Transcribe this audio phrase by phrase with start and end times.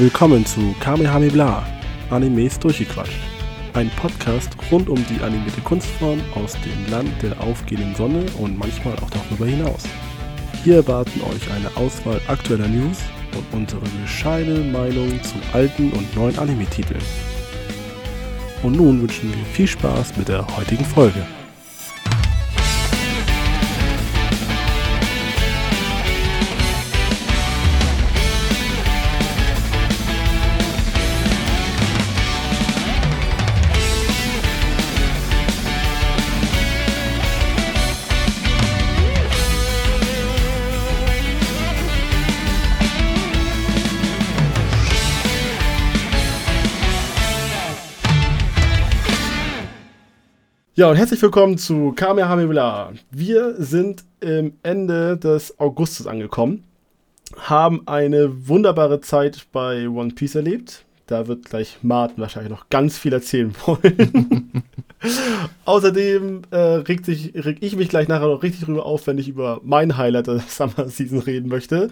[0.00, 1.62] Willkommen zu Kamehameha,
[2.08, 3.20] Animes durchgequatscht.
[3.74, 8.94] Ein Podcast rund um die animierte Kunstform aus dem Land der aufgehenden Sonne und manchmal
[8.94, 9.82] auch darüber hinaus.
[10.64, 12.96] Hier erwarten euch eine Auswahl aktueller News
[13.36, 17.02] und unsere bescheidene Meinung zu alten und neuen Anime-Titeln.
[18.62, 21.26] Und nun wünschen wir viel Spaß mit der heutigen Folge.
[50.80, 52.94] Ja, und herzlich willkommen zu Kamehameha.
[53.10, 56.64] Wir sind im Ende des Augustes angekommen,
[57.36, 60.86] haben eine wunderbare Zeit bei One Piece erlebt.
[61.06, 64.62] Da wird gleich Martin wahrscheinlich noch ganz viel erzählen wollen.
[65.66, 69.28] Außerdem äh, regt, sich, reg ich mich gleich nachher noch richtig drüber auf, wenn ich
[69.28, 71.90] über mein Highlight der Summer Season reden möchte.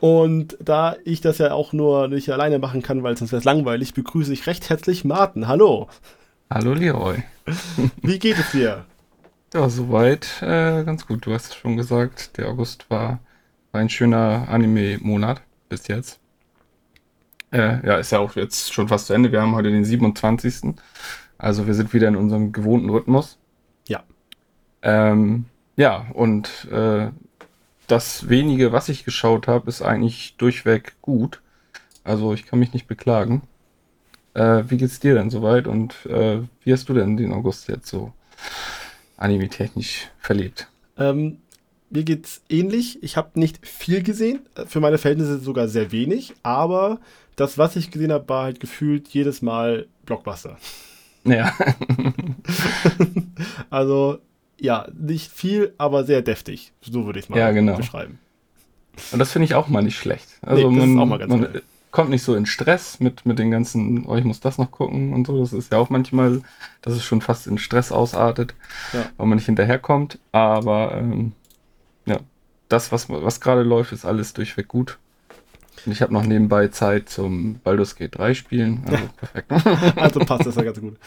[0.00, 3.44] Und da ich das ja auch nur nicht alleine machen kann, weil sonst wäre es
[3.44, 5.46] langweilig, begrüße ich recht herzlich Martin.
[5.46, 5.86] Hallo.
[6.48, 7.24] Hallo Leroy.
[8.02, 8.84] Wie geht es dir?
[9.52, 11.26] Ja, soweit äh, ganz gut.
[11.26, 13.18] Du hast schon gesagt, der August war,
[13.72, 16.20] war ein schöner Anime-Monat bis jetzt.
[17.50, 19.32] Äh, ja, ist ja auch jetzt schon fast zu Ende.
[19.32, 20.76] Wir haben heute den 27.
[21.36, 23.38] Also wir sind wieder in unserem gewohnten Rhythmus.
[23.88, 24.04] Ja.
[24.82, 27.08] Ähm, ja, und äh,
[27.88, 31.42] das wenige, was ich geschaut habe, ist eigentlich durchweg gut.
[32.04, 33.42] Also ich kann mich nicht beklagen.
[34.36, 37.88] Äh, wie geht's dir denn soweit und äh, wie hast du denn den August jetzt
[37.88, 38.12] so
[39.16, 40.68] anime-technisch verlebt?
[40.98, 41.38] Ähm,
[41.88, 43.02] mir geht's ähnlich.
[43.02, 47.00] Ich habe nicht viel gesehen, für meine Verhältnisse sogar sehr wenig, aber
[47.36, 50.58] das, was ich gesehen habe, war halt gefühlt jedes Mal Blockbuster.
[51.24, 51.54] Ja.
[53.70, 54.18] also,
[54.60, 56.72] ja, nicht viel, aber sehr deftig.
[56.82, 57.76] So würde ich es mal ja, genau.
[57.78, 58.18] beschreiben.
[59.12, 60.28] Und das finde ich auch mal nicht schlecht.
[60.42, 61.48] Also nee, man, man,
[61.96, 65.14] kommt nicht so in Stress mit, mit den ganzen, oh, ich muss das noch gucken
[65.14, 65.40] und so.
[65.40, 66.42] Das ist ja auch manchmal,
[66.82, 68.54] dass es schon fast in Stress ausartet,
[68.92, 69.06] ja.
[69.16, 70.18] weil man nicht hinterherkommt.
[70.30, 71.32] Aber ähm,
[72.04, 72.18] ja,
[72.68, 74.98] das, was, was gerade läuft, ist alles durchweg gut.
[75.86, 78.82] Und ich habe noch nebenbei Zeit zum Baldur's Gate 3 spielen.
[78.84, 79.98] Also perfekt.
[79.98, 80.98] also passt das ja ganz gut.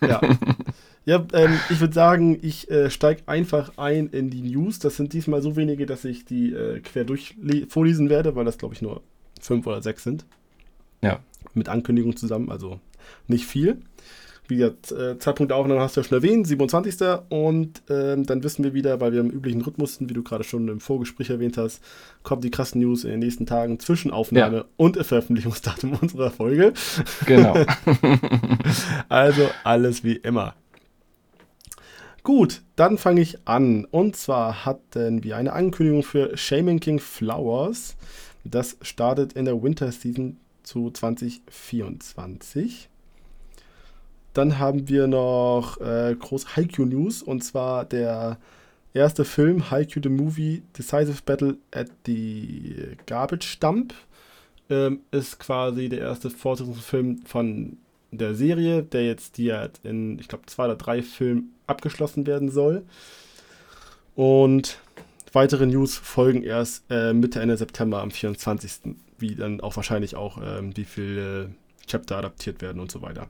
[0.00, 0.22] Ja.
[1.04, 4.78] Ja, ähm, ich würde sagen, ich äh, steige einfach ein in die News.
[4.78, 7.34] Das sind diesmal so wenige, dass ich die äh, quer durch
[7.68, 9.02] vorlesen werde, weil das, glaube ich, nur
[9.40, 10.24] fünf oder sechs sind.
[11.02, 11.20] Ja.
[11.54, 12.80] Mit Ankündigung zusammen, also
[13.26, 13.80] nicht viel.
[14.48, 17.20] Wie gesagt, äh, Zeitpunkt der Aufnahme hast du ja schon erwähnt, 27.
[17.28, 20.42] Und ähm, dann wissen wir wieder, weil wir im üblichen Rhythmus sind, wie du gerade
[20.42, 21.82] schon im Vorgespräch erwähnt hast,
[22.22, 24.64] kommt die krassen News in den nächsten Tagen zwischen Aufnahme ja.
[24.78, 26.72] und Veröffentlichungsdatum unserer Folge.
[27.26, 27.58] Genau.
[29.10, 30.54] also alles wie immer.
[32.22, 33.84] Gut, dann fange ich an.
[33.84, 37.96] Und zwar hatten wir eine Ankündigung für Shaman King Flowers.
[38.44, 40.38] Das startet in der Winter Season
[40.68, 42.88] zu 2024.
[44.34, 48.38] Dann haben wir noch äh, groß Haikyuu News und zwar der
[48.92, 53.94] erste Film Haikyuu the Movie Decisive Battle at the Garbage Dump
[54.68, 57.78] ähm, ist quasi der erste Fortsetzungsfilm von
[58.10, 62.50] der Serie, der jetzt die hat in, ich glaube, zwei oder drei Filmen abgeschlossen werden
[62.50, 62.84] soll.
[64.14, 64.78] Und
[65.32, 70.38] weitere News folgen erst äh, Mitte, Ende September am 24 wie dann auch wahrscheinlich auch,
[70.42, 71.50] ähm, wie viele
[71.86, 73.28] Chapter adaptiert werden und so weiter.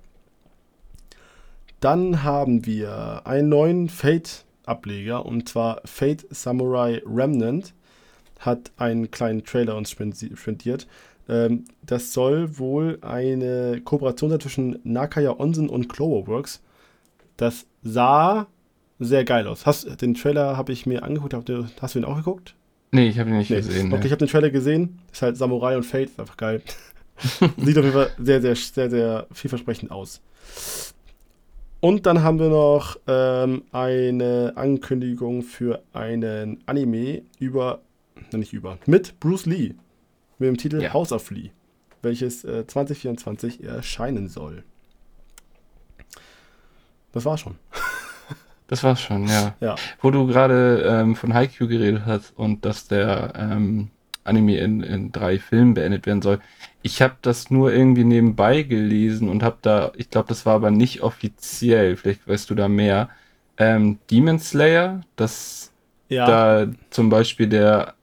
[1.80, 7.72] Dann haben wir einen neuen Fate-Ableger und zwar Fate Samurai Remnant
[8.40, 10.86] hat einen kleinen Trailer uns spendiert.
[11.28, 16.62] Ähm, das soll wohl eine Kooperation sein zwischen Nakaya Onsen und Cloverworks.
[17.36, 18.48] Das sah
[18.98, 19.66] sehr geil aus.
[19.66, 21.34] Hast, den Trailer habe ich mir angeguckt.
[21.80, 22.54] Hast du ihn auch geguckt?
[22.90, 23.56] Nee, ich habe ihn nicht nee.
[23.56, 23.88] gesehen.
[23.88, 24.06] Okay, nee.
[24.06, 24.98] ich habe den Trailer gesehen.
[25.12, 26.62] Ist halt Samurai und Fate, ist einfach geil.
[27.18, 30.20] Sieht auf jeden Fall sehr, sehr, sehr, sehr vielversprechend aus.
[31.80, 37.82] Und dann haben wir noch ähm, eine Ankündigung für einen Anime über,
[38.32, 39.74] nicht über, mit Bruce Lee.
[40.38, 40.92] Mit dem Titel ja.
[40.92, 41.50] House of Lee,
[42.02, 44.64] welches äh, 2024 erscheinen soll.
[47.12, 47.56] Das war schon.
[48.68, 49.54] Das war's schon, ja.
[49.60, 49.74] ja.
[50.00, 53.88] Wo du gerade ähm, von Haikyuu geredet hast und dass der ähm,
[54.24, 56.38] Anime in, in drei Filmen beendet werden soll.
[56.82, 60.70] Ich habe das nur irgendwie nebenbei gelesen und habe da, ich glaube, das war aber
[60.70, 63.08] nicht offiziell, vielleicht weißt du da mehr.
[63.56, 65.72] Ähm, Demon Slayer, dass
[66.08, 66.26] ja.
[66.26, 67.94] da zum Beispiel der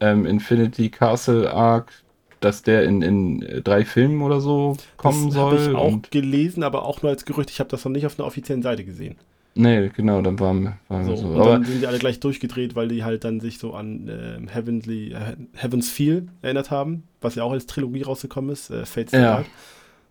[0.00, 1.92] ähm, Infinity Castle Arc
[2.40, 5.56] dass der in, in drei Filmen oder so kommen das soll.
[5.56, 7.50] Das habe ich auch gelesen, aber auch nur als Gerücht.
[7.50, 9.16] Ich habe das noch nicht auf einer offiziellen Seite gesehen.
[9.56, 11.16] Nee, genau, dann waren wir so.
[11.16, 11.28] so.
[11.28, 14.52] Und dann sind die alle gleich durchgedreht, weil die halt dann sich so an äh,
[14.52, 19.12] Heavenly, äh, Heaven's Feel erinnert haben, was ja auch als Trilogie rausgekommen ist, äh, Fates
[19.12, 19.44] ja.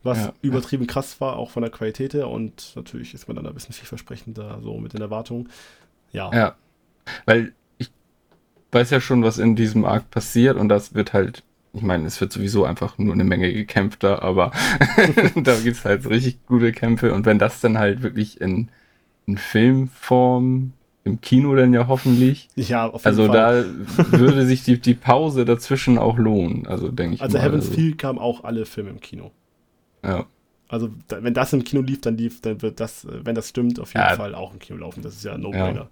[0.01, 0.33] was ja.
[0.41, 3.73] übertrieben krass war, auch von der Qualität her und natürlich ist man dann ein bisschen
[3.73, 5.49] vielversprechender so mit den Erwartungen.
[6.13, 6.33] Ja.
[6.33, 6.55] Ja,
[7.25, 7.91] weil ich
[8.71, 11.43] weiß ja schon, was in diesem Arc passiert und das wird halt
[11.75, 14.51] ich meine, es wird sowieso einfach nur eine Menge gekämpft da, aber
[15.35, 18.69] da gibt es halt richtig gute Kämpfe und wenn das dann halt wirklich in
[19.25, 20.73] in Filmform
[21.05, 22.47] im Kino dann ja hoffentlich.
[22.55, 23.65] Ja, auf jeden also Fall.
[23.97, 27.43] da würde sich die, die Pause dazwischen auch lohnen, also denke ich Also mal.
[27.43, 27.75] Heaven's also.
[27.75, 29.31] Feel kam auch alle Filme im Kino.
[30.03, 30.25] Ja.
[30.69, 33.93] Also wenn das im Kino lief, dann lief, dann wird das, wenn das stimmt, auf
[33.93, 34.15] jeden ja.
[34.15, 35.03] Fall auch im Kino laufen.
[35.03, 35.73] Das ist ja ein No-Brainer.
[35.73, 35.89] Ja.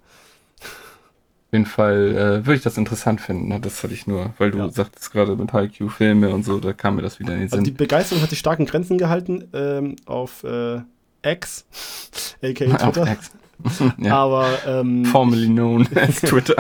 [0.60, 3.50] Auf jeden Fall äh, würde ich das interessant finden.
[3.50, 3.60] Ne?
[3.60, 4.70] Das hatte ich nur, weil du ja.
[4.70, 7.60] sagtest gerade mit HiQ-Filme und so, da kam mir das wieder in den also Sinn.
[7.60, 10.80] Also die Begeisterung hat sich stark in Grenzen gehalten ähm, auf äh,
[11.24, 11.66] X,
[12.42, 13.18] aka Twitter.
[14.00, 14.18] Ja.
[14.18, 16.56] Aber ähm, formerly known as Twitter.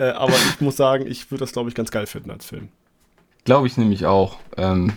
[0.00, 2.68] äh, aber ich muss sagen, ich würde das glaube ich ganz geil finden als Film.
[3.44, 4.38] Glaube ich nämlich auch.
[4.56, 4.92] Ähm,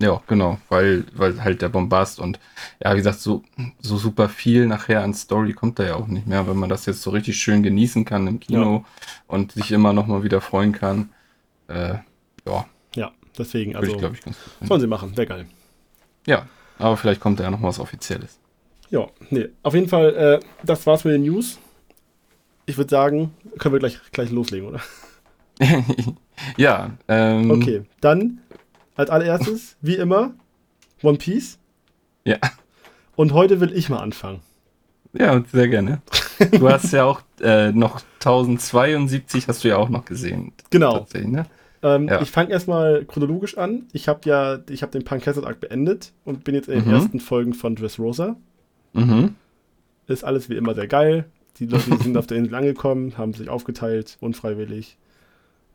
[0.00, 2.38] ja, genau, weil, weil halt der Bombast und
[2.82, 3.42] ja, wie gesagt, so,
[3.80, 6.86] so super viel nachher an Story kommt da ja auch nicht mehr, wenn man das
[6.86, 9.06] jetzt so richtig schön genießen kann im Kino ja.
[9.26, 11.10] und sich immer noch mal wieder freuen kann.
[11.66, 11.96] Äh,
[12.46, 12.66] ja.
[12.94, 15.46] Ja, deswegen, also ich, ich, ganz sollen sie machen, wäre geil.
[16.26, 16.46] Ja,
[16.78, 18.38] aber vielleicht kommt da ja noch was Offizielles.
[18.90, 19.48] Ja, nee.
[19.62, 21.58] Auf jeden Fall, äh, das war's mit den News.
[22.66, 24.80] Ich würde sagen, können wir gleich, gleich loslegen, oder?
[26.56, 26.90] ja.
[27.08, 28.40] Ähm, okay, dann
[28.94, 30.34] als allererstes, wie immer,
[31.02, 31.58] One Piece.
[32.24, 32.38] Ja.
[33.16, 34.40] Und heute will ich mal anfangen.
[35.12, 36.02] Ja, sehr gerne.
[36.52, 40.52] Du hast ja auch äh, noch 1072 hast du ja auch noch gesehen.
[40.70, 41.06] Genau.
[41.14, 41.46] Ne?
[41.82, 42.20] Ähm, ja.
[42.20, 43.86] Ich fange erstmal chronologisch an.
[43.92, 46.94] Ich habe ja, ich habe den Hazard Arc beendet und bin jetzt in den mhm.
[46.94, 48.36] ersten Folgen von Dressrosa.
[48.92, 49.34] Mhm.
[50.06, 51.26] Ist alles wie immer sehr geil.
[51.58, 54.96] Die Leute sind auf der Insel angekommen, haben sich aufgeteilt, unfreiwillig.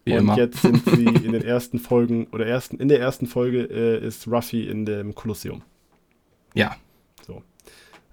[0.05, 0.37] Wie und immer.
[0.37, 4.27] jetzt sind sie in den ersten Folgen oder ersten, in der ersten Folge äh, ist
[4.27, 5.61] Ruffy in dem Kolosseum.
[6.53, 6.75] Ja.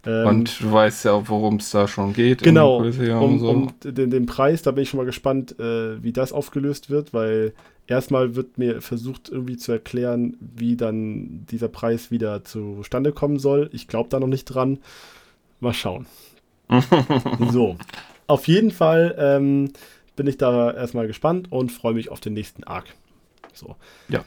[0.06, 2.42] Ähm, und du weißt ja worum es da schon geht.
[2.42, 2.78] Genau.
[2.78, 3.50] Um, so.
[3.50, 7.12] um den, den, Preis, da bin ich schon mal gespannt, äh, wie das aufgelöst wird,
[7.12, 7.52] weil
[7.90, 13.68] erstmal wird mir versucht irgendwie zu erklären, wie dann dieser Preis wieder zustande kommen soll.
[13.72, 14.78] Ich glaube da noch nicht dran.
[15.58, 16.06] Mal schauen.
[17.50, 17.76] so.
[18.26, 19.72] Auf jeden Fall ähm,
[20.14, 22.86] bin ich da erstmal gespannt und freue mich auf den nächsten Arc.
[23.52, 23.74] So.
[24.08, 24.24] Ja.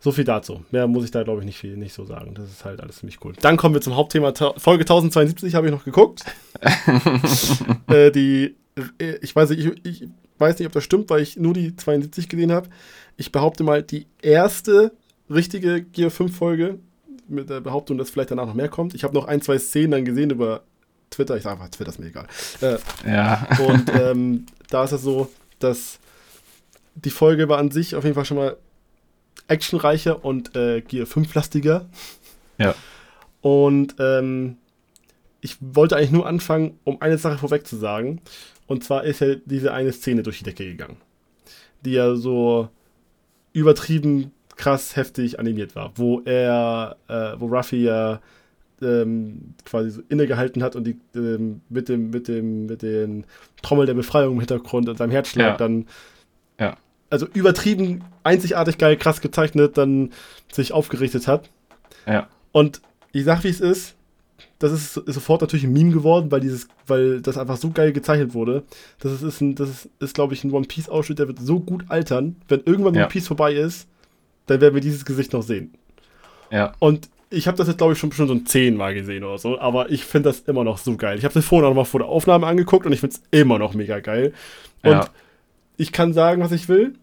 [0.00, 0.64] So viel dazu.
[0.70, 2.34] Mehr muss ich da, glaube ich, nicht, viel, nicht so sagen.
[2.34, 3.34] Das ist halt alles ziemlich cool.
[3.40, 4.34] Dann kommen wir zum Hauptthema.
[4.56, 6.24] Folge 1072 habe ich noch geguckt.
[7.88, 8.56] äh, die,
[8.98, 11.76] äh, ich weiß, nicht, ich, ich weiß nicht, ob das stimmt, weil ich nur die
[11.76, 12.68] 72 gesehen habe.
[13.16, 14.92] Ich behaupte mal, die erste
[15.30, 16.78] richtige Gear 5 Folge
[17.28, 18.94] mit der Behauptung, dass vielleicht danach noch mehr kommt.
[18.94, 20.62] Ich habe noch ein, zwei Szenen dann gesehen über
[21.10, 21.36] Twitter.
[21.36, 22.26] Ich sage einfach, Twitter ist mir egal.
[22.60, 23.48] Äh, ja.
[23.66, 25.98] Und ähm, da ist es so, dass
[26.94, 28.56] die Folge war an sich auf jeden Fall schon mal
[29.48, 31.86] actionreicher und äh, Gear 5-lastiger.
[32.58, 32.74] Ja.
[33.42, 34.56] Und ähm,
[35.40, 38.20] ich wollte eigentlich nur anfangen, um eine Sache vorweg zu sagen.
[38.66, 40.96] Und zwar ist ja diese eine Szene durch die Decke gegangen,
[41.84, 42.68] die ja so
[43.52, 48.20] übertrieben krass heftig animiert war, wo er, äh, wo Ruffy ja
[48.82, 53.24] ähm, quasi so innegehalten hat und die ähm, mit dem mit dem mit den
[53.62, 55.56] Trommel der Befreiung im Hintergrund und seinem Herzschlag ja.
[55.56, 55.86] dann
[56.58, 56.76] ja
[57.10, 60.10] also übertrieben, einzigartig geil, krass gezeichnet, dann
[60.50, 61.50] sich aufgerichtet hat.
[62.06, 62.28] Ja.
[62.52, 62.80] Und
[63.12, 63.95] ich sag, wie es ist,
[64.58, 67.92] das ist, ist, sofort natürlich ein Meme geworden, weil dieses, weil das einfach so geil
[67.92, 68.64] gezeichnet wurde.
[69.00, 71.40] Das ist, ist, ein, das ist, ist glaube ich, ein One Piece Ausschnitt, der wird
[71.40, 72.36] so gut altern.
[72.48, 73.02] Wenn irgendwann ja.
[73.02, 73.88] One Piece vorbei ist,
[74.46, 75.74] dann werden wir dieses Gesicht noch sehen.
[76.50, 76.72] Ja.
[76.78, 79.58] Und ich habe das jetzt, glaube ich, schon, schon so ein zehnmal gesehen oder so,
[79.58, 81.18] aber ich finde das immer noch so geil.
[81.18, 83.22] Ich habe das vorhin auch noch mal vor der Aufnahme angeguckt und ich finde es
[83.30, 84.32] immer noch mega geil.
[84.82, 85.08] Und ja
[85.76, 86.94] ich kann sagen, was ich will.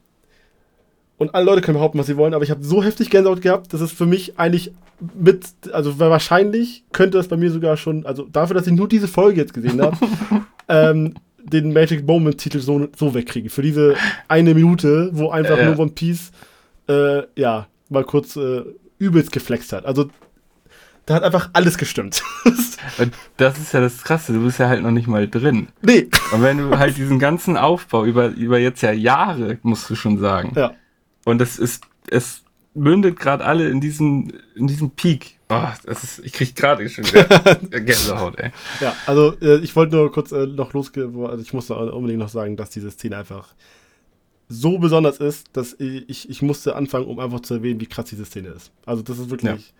[1.17, 3.73] Und alle Leute können behaupten, was sie wollen, aber ich habe so heftig Gänsehaut gehabt,
[3.73, 4.73] dass es für mich eigentlich
[5.15, 9.07] mit, also wahrscheinlich könnte das bei mir sogar schon, also dafür, dass ich nur diese
[9.07, 9.97] Folge jetzt gesehen habe,
[10.69, 13.49] ähm, den Magic Moment-Titel so, so wegkriegen.
[13.49, 13.95] Für diese
[14.27, 15.65] eine Minute, wo einfach äh.
[15.65, 16.31] nur One Piece,
[16.87, 18.63] äh, ja, mal kurz äh,
[18.97, 19.85] übelst geflext hat.
[19.85, 20.09] Also
[21.05, 22.23] da hat einfach alles gestimmt.
[23.37, 25.67] das ist ja das Krasse, du bist ja halt noch nicht mal drin.
[25.81, 26.07] Nee.
[26.31, 30.17] Und wenn du halt diesen ganzen Aufbau über, über jetzt ja Jahre, musst du schon
[30.17, 30.53] sagen.
[30.55, 30.73] Ja.
[31.25, 35.37] Und das ist, es mündet gerade alle in diesem, in diesem Peak.
[35.49, 37.05] Oh, das ist, ich krieg gerade schon
[37.69, 38.51] Gänsehaut, ey.
[38.79, 42.29] Ja, also äh, ich wollte nur kurz äh, noch losgehen, also ich muss unbedingt noch
[42.29, 43.53] sagen, dass diese Szene einfach
[44.49, 48.25] so besonders ist, dass ich, ich musste anfangen, um einfach zu erwähnen, wie krass diese
[48.25, 48.71] Szene ist.
[48.85, 49.73] Also das ist wirklich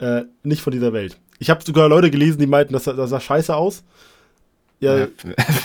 [0.00, 0.18] ja.
[0.18, 1.18] äh, nicht von dieser Welt.
[1.38, 3.82] Ich habe sogar Leute gelesen, die meinten, das, das sah scheiße aus.
[4.82, 5.06] Ja,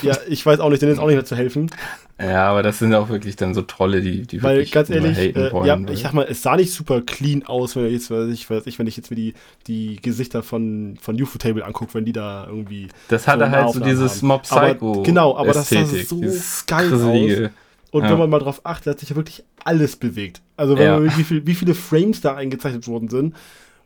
[0.04, 1.72] ja, ich weiß auch nicht, denen ist auch nicht mehr zu helfen.
[2.20, 5.52] Ja, aber das sind auch wirklich dann so Trolle, die, die Weil ganz ehrlich, äh,
[5.52, 8.30] wollen, ja, ich sag mal, es sah nicht super clean aus, wenn ich jetzt, weiß
[8.32, 9.34] ich, weiß ich, wenn ich jetzt mir die,
[9.66, 12.90] die Gesichter von, von UFO Table angucke, wenn die da irgendwie.
[13.08, 14.94] Das hatte so halt so dieses Mob Psycho.
[14.94, 17.52] Aber, genau, aber Ästhetik, das sah so geil aus.
[17.90, 18.12] Und ja.
[18.12, 20.42] wenn man mal drauf achtet, hat sich ja wirklich alles bewegt.
[20.58, 21.00] Also wenn ja.
[21.00, 23.36] man wie, viel, wie viele Frames da eingezeichnet worden sind,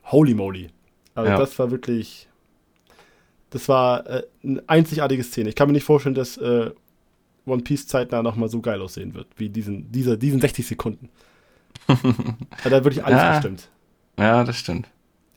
[0.03, 0.69] holy moly.
[1.15, 2.27] Also das war wirklich.
[3.51, 5.49] Das war äh, eine einzigartige Szene.
[5.49, 6.71] Ich kann mir nicht vorstellen, dass äh,
[7.45, 11.09] One Piece zeitnah nochmal so geil aussehen wird, wie diesen, dieser, diesen 60 Sekunden.
[11.87, 11.95] da
[12.63, 13.33] hat wirklich alles ja.
[13.33, 13.69] gestimmt.
[14.17, 14.87] Ja, das stimmt.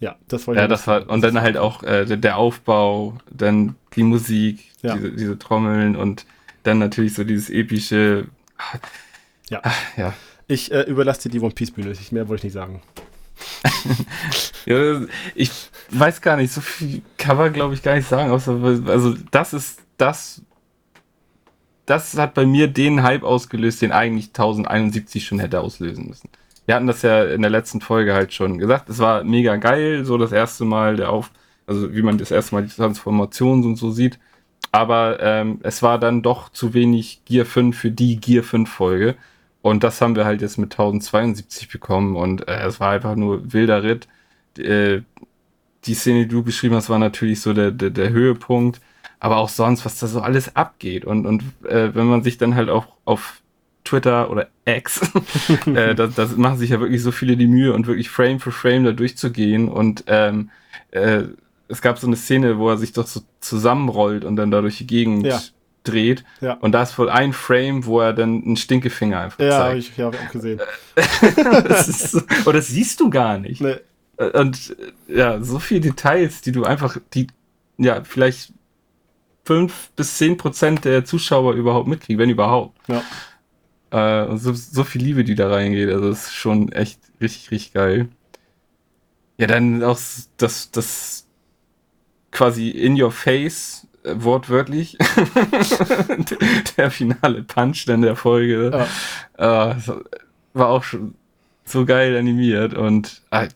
[0.00, 0.68] Ja, das war ja.
[0.68, 4.94] das war, und dann halt auch äh, der Aufbau, dann die Musik, ja.
[4.94, 6.26] diese, diese Trommeln und
[6.62, 8.26] dann natürlich so dieses epische.
[9.48, 9.62] Ja.
[9.96, 10.14] ja.
[10.46, 11.94] Ich äh, überlasse dir die One Piece Bühne.
[12.10, 12.82] Mehr wollte ich nicht sagen.
[14.66, 15.00] ja,
[15.34, 15.50] ich
[15.90, 19.54] weiß gar nicht, so viel kann man glaube ich gar nicht sagen, außer, also das
[19.54, 20.42] ist das,
[21.86, 26.30] das hat bei mir den Hype ausgelöst, den eigentlich 1071 schon hätte auslösen müssen.
[26.66, 28.88] Wir hatten das ja in der letzten Folge halt schon gesagt.
[28.88, 31.30] Es war mega geil, so das erste Mal der Auf,
[31.66, 34.18] also wie man das erste Mal die Transformation und so sieht.
[34.72, 39.16] Aber ähm, es war dann doch zu wenig Gear 5 für die Gear 5 Folge.
[39.64, 42.16] Und das haben wir halt jetzt mit 1072 bekommen.
[42.16, 44.08] Und äh, es war einfach nur wilder Ritt.
[44.58, 45.00] Äh,
[45.84, 48.80] die Szene, die du beschrieben hast, war natürlich so der, der, der Höhepunkt
[49.24, 51.06] aber auch sonst, was da so alles abgeht.
[51.06, 53.40] Und, und äh, wenn man sich dann halt auch auf
[53.82, 55.00] Twitter oder X,
[55.66, 58.52] äh, das, das machen sich ja wirklich so viele die Mühe und wirklich Frame für
[58.52, 59.70] Frame da durchzugehen.
[59.70, 60.50] Und ähm,
[60.90, 61.22] äh,
[61.68, 64.76] es gab so eine Szene, wo er sich doch so zusammenrollt und dann da durch
[64.76, 65.40] die Gegend ja.
[65.84, 66.24] Dreht.
[66.40, 66.54] Ja.
[66.54, 69.78] Und da ist wohl ein Frame, wo er dann einen Stinkefinger einfach ja, zeigt.
[69.78, 70.60] Ich, ja, habe ich auch gesehen.
[71.68, 73.60] das ist so, oder das siehst du gar nicht.
[73.60, 73.76] Nee.
[74.32, 74.76] Und
[75.08, 77.26] ja, so viele Details, die du einfach, die
[77.78, 78.52] ja vielleicht
[79.44, 82.78] 5 bis 10 Prozent der Zuschauer überhaupt mitkriegen, wenn überhaupt.
[82.88, 83.02] Ja.
[83.90, 87.50] Äh, und so, so viel Liebe, die da reingeht, also das ist schon echt richtig,
[87.50, 88.08] richtig geil.
[89.36, 89.98] Ja, dann auch
[90.36, 91.26] das, das
[92.30, 94.98] quasi in your face, wortwörtlich,
[96.76, 98.86] der finale Punch dann der Folge.
[99.38, 99.70] Ja.
[99.70, 99.76] Äh,
[100.52, 101.14] war auch schon
[101.64, 103.48] so geil animiert und äh,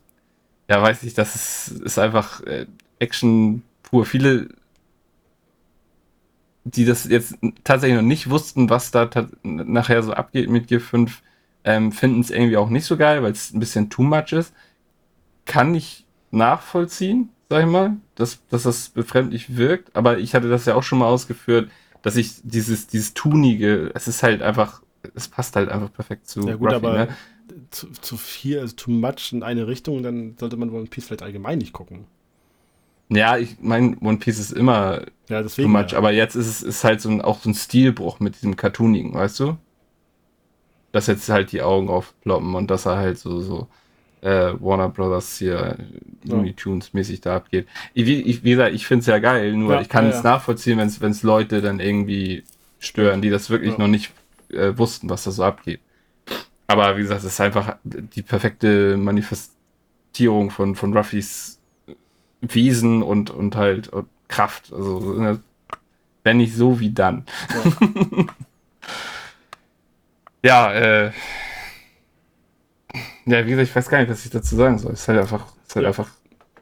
[0.68, 2.66] ja, weiß ich, das ist, ist einfach äh,
[2.98, 4.04] Action pur.
[4.04, 4.48] Viele
[6.74, 9.08] die das jetzt tatsächlich noch nicht wussten, was da
[9.42, 11.10] nachher so abgeht mit G5,
[11.64, 14.52] ähm, finden es irgendwie auch nicht so geil, weil es ein bisschen too much ist.
[15.44, 20.66] Kann ich nachvollziehen, sag ich mal, dass, dass das befremdlich wirkt, aber ich hatte das
[20.66, 21.70] ja auch schon mal ausgeführt,
[22.02, 24.82] dass ich dieses, dieses Tunige, es ist halt einfach,
[25.14, 26.46] es passt halt einfach perfekt zu.
[26.46, 27.08] Ja gut, Ruffy, aber ne?
[27.70, 31.22] zu, zu viel, also too much in eine Richtung, dann sollte man One Piece vielleicht
[31.22, 32.06] allgemein nicht gucken.
[33.08, 35.98] Ja, ich meine, One Piece ist immer ja, deswegen, too much, ja.
[35.98, 39.14] aber jetzt ist es ist halt so ein, auch so ein Stilbruch mit diesem Cartoonigen,
[39.14, 39.56] weißt du?
[40.92, 43.68] Dass jetzt halt die Augen aufploppen und dass er halt so, so
[44.22, 45.76] äh, Warner Brothers hier
[46.24, 47.66] Looney Tunes mäßig da abgeht.
[47.94, 50.78] Ich, ich, wie gesagt, ich finde es ja geil, nur ja, ich kann es nachvollziehen,
[50.78, 52.44] wenn es Leute dann irgendwie
[52.78, 54.12] stören, die das wirklich noch nicht
[54.50, 55.80] äh, wussten, was da so abgeht.
[56.66, 61.58] Aber wie gesagt, es ist einfach die perfekte Manifestierung von, von Ruffys
[62.40, 64.72] Wesen und, und halt und Kraft.
[64.72, 65.38] Also,
[66.22, 67.24] wenn nicht so, wie dann.
[70.42, 71.12] Ja, ja, äh,
[73.28, 74.92] ja, wie gesagt, ich weiß gar nicht, was ich dazu sagen soll.
[74.92, 76.08] Es ist halt einfach, ist halt einfach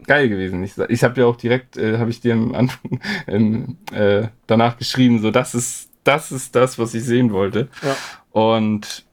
[0.06, 0.62] geil gewesen.
[0.64, 4.76] Ich, ich habe ja auch direkt, äh, habe ich dir am Anfang ähm, äh, danach
[4.76, 7.68] geschrieben, so das ist, das ist das, was ich sehen wollte.
[7.82, 7.96] Ja.
[8.30, 9.04] Und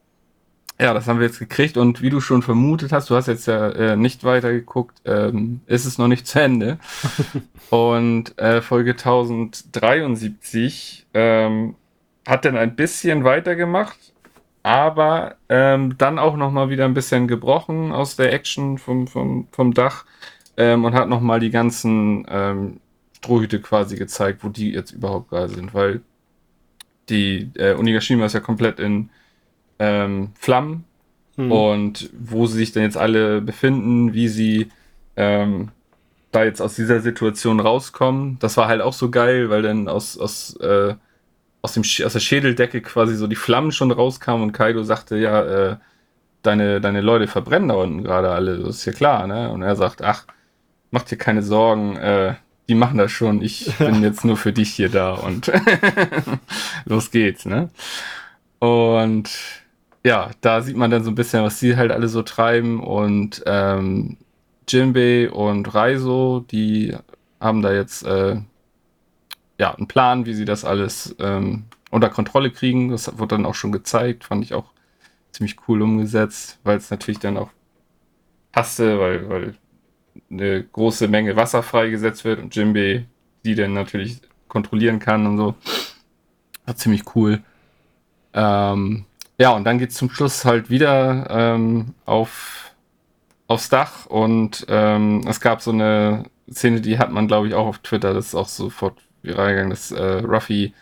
[0.82, 3.46] ja, das haben wir jetzt gekriegt und wie du schon vermutet hast, du hast jetzt
[3.46, 6.80] ja äh, nicht weitergeguckt, ähm, ist es noch nicht zu Ende.
[7.70, 11.76] und äh, Folge 1073 ähm,
[12.28, 14.13] hat dann ein bisschen weitergemacht,
[14.64, 19.74] aber ähm, dann auch nochmal wieder ein bisschen gebrochen aus der Action vom, vom, vom
[19.74, 20.06] Dach
[20.56, 22.80] ähm, und hat nochmal die ganzen ähm,
[23.18, 26.02] Strohhüte quasi gezeigt, wo die jetzt überhaupt gerade sind, weil
[27.10, 29.10] die äh, Unigashima ist ja komplett in
[29.80, 30.86] ähm, Flammen
[31.36, 31.52] hm.
[31.52, 34.70] und wo sie sich denn jetzt alle befinden, wie sie
[35.18, 35.70] ähm,
[36.32, 38.38] da jetzt aus dieser Situation rauskommen.
[38.40, 40.96] Das war halt auch so geil, weil dann aus, aus, äh,
[41.64, 45.44] aus, dem, aus der Schädeldecke quasi so die Flammen schon rauskamen und Kaido sagte, ja,
[45.44, 45.78] äh,
[46.44, 49.50] deine, deine Leute verbrennen da unten gerade alle, das ist ja klar, ne?
[49.50, 50.26] Und er sagt, ach,
[50.92, 52.36] mach dir keine Sorgen, äh,
[52.68, 55.52] die machen das schon, ich bin jetzt nur für dich hier da und
[56.86, 57.70] los geht's, ne?
[58.60, 59.30] Und
[60.04, 63.42] ja, da sieht man dann so ein bisschen, was sie halt alle so treiben und
[63.46, 64.18] ähm,
[64.68, 66.96] Jinbei und Raizo, die
[67.40, 68.38] haben da jetzt äh,
[69.64, 72.90] ja einen Plan, wie sie das alles ähm, unter Kontrolle kriegen.
[72.90, 74.72] Das wurde dann auch schon gezeigt, fand ich auch
[75.32, 77.50] ziemlich cool umgesetzt, weil es natürlich dann auch
[78.52, 79.56] passte, weil, weil
[80.30, 83.06] eine große Menge Wasser freigesetzt wird und Jimbe
[83.46, 85.56] die dann natürlich kontrollieren kann und so.
[86.66, 87.42] War ziemlich cool.
[88.34, 89.06] Ähm,
[89.38, 92.72] ja, und dann geht es zum Schluss halt wieder ähm, auf,
[93.48, 97.68] aufs Dach und ähm, es gab so eine Szene, die hat man, glaube ich, auch
[97.68, 100.74] auf Twitter, das ist auch sofort viral gegangen, dass äh, Ruffy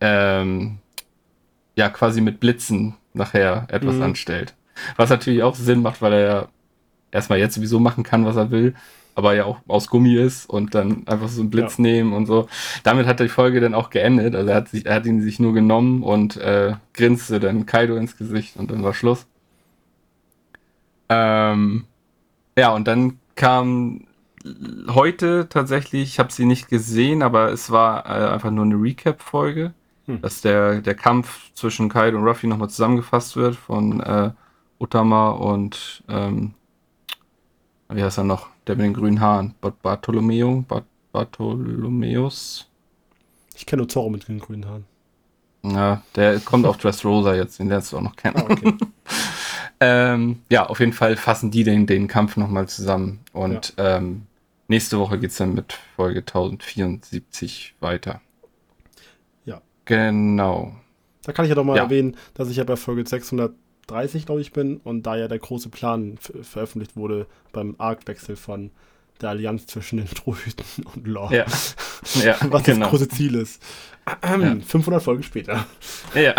[0.00, 0.78] ähm,
[1.76, 4.02] ja quasi mit Blitzen nachher etwas mhm.
[4.02, 4.54] anstellt.
[4.96, 6.48] Was natürlich auch Sinn macht, weil er ja
[7.10, 8.74] erstmal jetzt sowieso machen kann, was er will,
[9.14, 11.82] aber ja auch aus Gummi ist und dann einfach so einen Blitz ja.
[11.82, 12.48] nehmen und so.
[12.82, 14.34] Damit hat die Folge dann auch geendet.
[14.34, 17.96] Also er hat, sich, er hat ihn sich nur genommen und äh, grinste dann Kaido
[17.96, 19.26] ins Gesicht und dann war Schluss.
[21.08, 21.84] Ähm,
[22.58, 24.05] ja, und dann kam
[24.88, 29.72] heute tatsächlich, ich habe sie nicht gesehen, aber es war äh, einfach nur eine Recap-Folge,
[30.06, 30.22] hm.
[30.22, 34.30] dass der, der Kampf zwischen Kaido und Ruffy nochmal zusammengefasst wird von äh,
[34.78, 36.54] Utama und ähm,
[37.88, 38.48] wie heißt er noch?
[38.66, 39.54] Der mit den grünen Haaren.
[39.60, 40.64] Bartolomeo?
[40.66, 42.68] Bart Bartholomeus?
[43.54, 44.84] Ich kenne nur Zorro mit den grünen Haaren.
[45.62, 48.36] Ja, der kommt auf Dressrosa jetzt, den lernst du auch noch kennen.
[48.36, 48.74] Ah, okay.
[49.80, 53.20] ähm, ja, auf jeden Fall fassen die den, den Kampf nochmal zusammen.
[53.32, 53.96] Und ja.
[53.96, 54.25] ähm,
[54.68, 58.20] nächste Woche geht es dann mit Folge 1074 weiter.
[59.44, 59.62] Ja.
[59.84, 60.76] Genau.
[61.22, 61.84] Da kann ich ja doch mal ja.
[61.84, 63.52] erwähnen, dass ich ja bei Folge 600
[63.86, 68.70] 30, glaube ich, bin und da ja der große Plan veröffentlicht wurde beim Arc-Wechsel von
[69.20, 71.32] der Allianz zwischen den Drohhüten und Law.
[71.32, 71.46] Ja.
[72.22, 72.80] ja Was genau.
[72.80, 73.62] das große Ziel ist.
[74.22, 74.56] Ja.
[74.60, 75.66] 500 Folgen später.
[76.14, 76.32] Ja.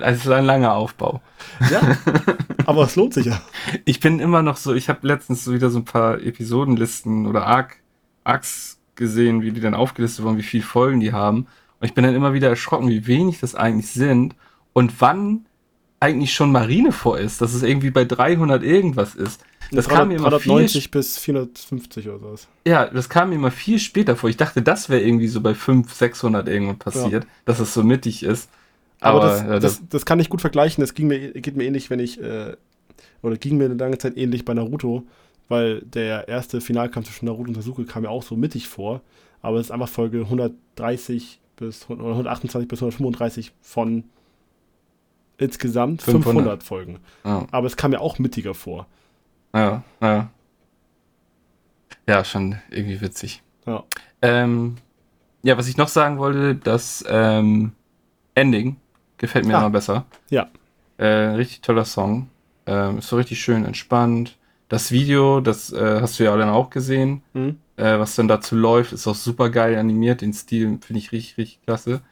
[0.00, 1.22] Es ist ein langer Aufbau.
[1.70, 1.80] Ja,
[2.66, 3.40] aber es lohnt sich ja.
[3.84, 7.76] Ich bin immer noch so, ich habe letztens wieder so ein paar Episodenlisten oder Arc,
[8.24, 11.46] Arcs gesehen, wie die dann aufgelistet wurden, wie viele Folgen die haben.
[11.80, 14.34] Und ich bin dann immer wieder erschrocken, wie wenig das eigentlich sind
[14.72, 15.46] und wann
[16.00, 19.42] eigentlich schon Marine vor ist, dass es irgendwie bei 300 irgendwas ist.
[19.70, 22.48] Das 300, kam mir immer 390 viel bis 450 oder sowas.
[22.66, 24.30] Ja, das kam mir immer viel später vor.
[24.30, 27.30] Ich dachte, das wäre irgendwie so bei 500, 600 irgendwann passiert, ja.
[27.44, 28.48] dass es so mittig ist.
[29.00, 30.80] Aber, Aber das, das, das, kann ich gut vergleichen.
[30.82, 32.56] Das ging mir, geht mir ähnlich, wenn ich, äh,
[33.22, 35.04] oder ging mir eine lange Zeit ähnlich bei Naruto,
[35.48, 39.02] weil der erste Finalkampf zwischen Naruto und Sasuke kam mir auch so mittig vor.
[39.40, 44.04] Aber es ist einfach Folge 130 bis 128 bis 135 von
[45.38, 46.98] insgesamt 500, 500 Folgen.
[47.24, 47.46] Ja.
[47.50, 48.86] Aber es kam ja auch mittiger vor.
[49.54, 50.30] Ja, ja.
[52.06, 53.42] Ja, schon irgendwie witzig.
[53.66, 53.84] Ja.
[54.22, 54.76] Ähm,
[55.42, 57.72] ja, was ich noch sagen wollte, das ähm,
[58.34, 58.76] Ending
[59.18, 59.60] gefällt mir ah.
[59.60, 60.06] immer besser.
[60.30, 60.48] Ja.
[60.96, 62.28] Äh, richtig toller Song.
[62.66, 64.36] Ähm, ist so richtig schön entspannt.
[64.68, 67.58] Das Video, das äh, hast du ja dann auch gesehen, mhm.
[67.76, 70.20] äh, was dann dazu läuft, ist auch super geil animiert.
[70.20, 72.02] Den Stil finde ich richtig, richtig klasse.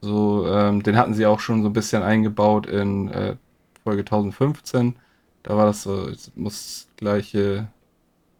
[0.00, 3.36] So, ähm, den hatten sie auch schon so ein bisschen eingebaut in äh,
[3.82, 4.94] Folge 1015.
[5.42, 7.68] Da war das so, es muss gleiche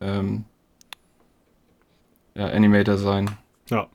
[0.00, 0.44] ähm,
[2.34, 3.30] ja, Animator sein.
[3.68, 3.88] Ja.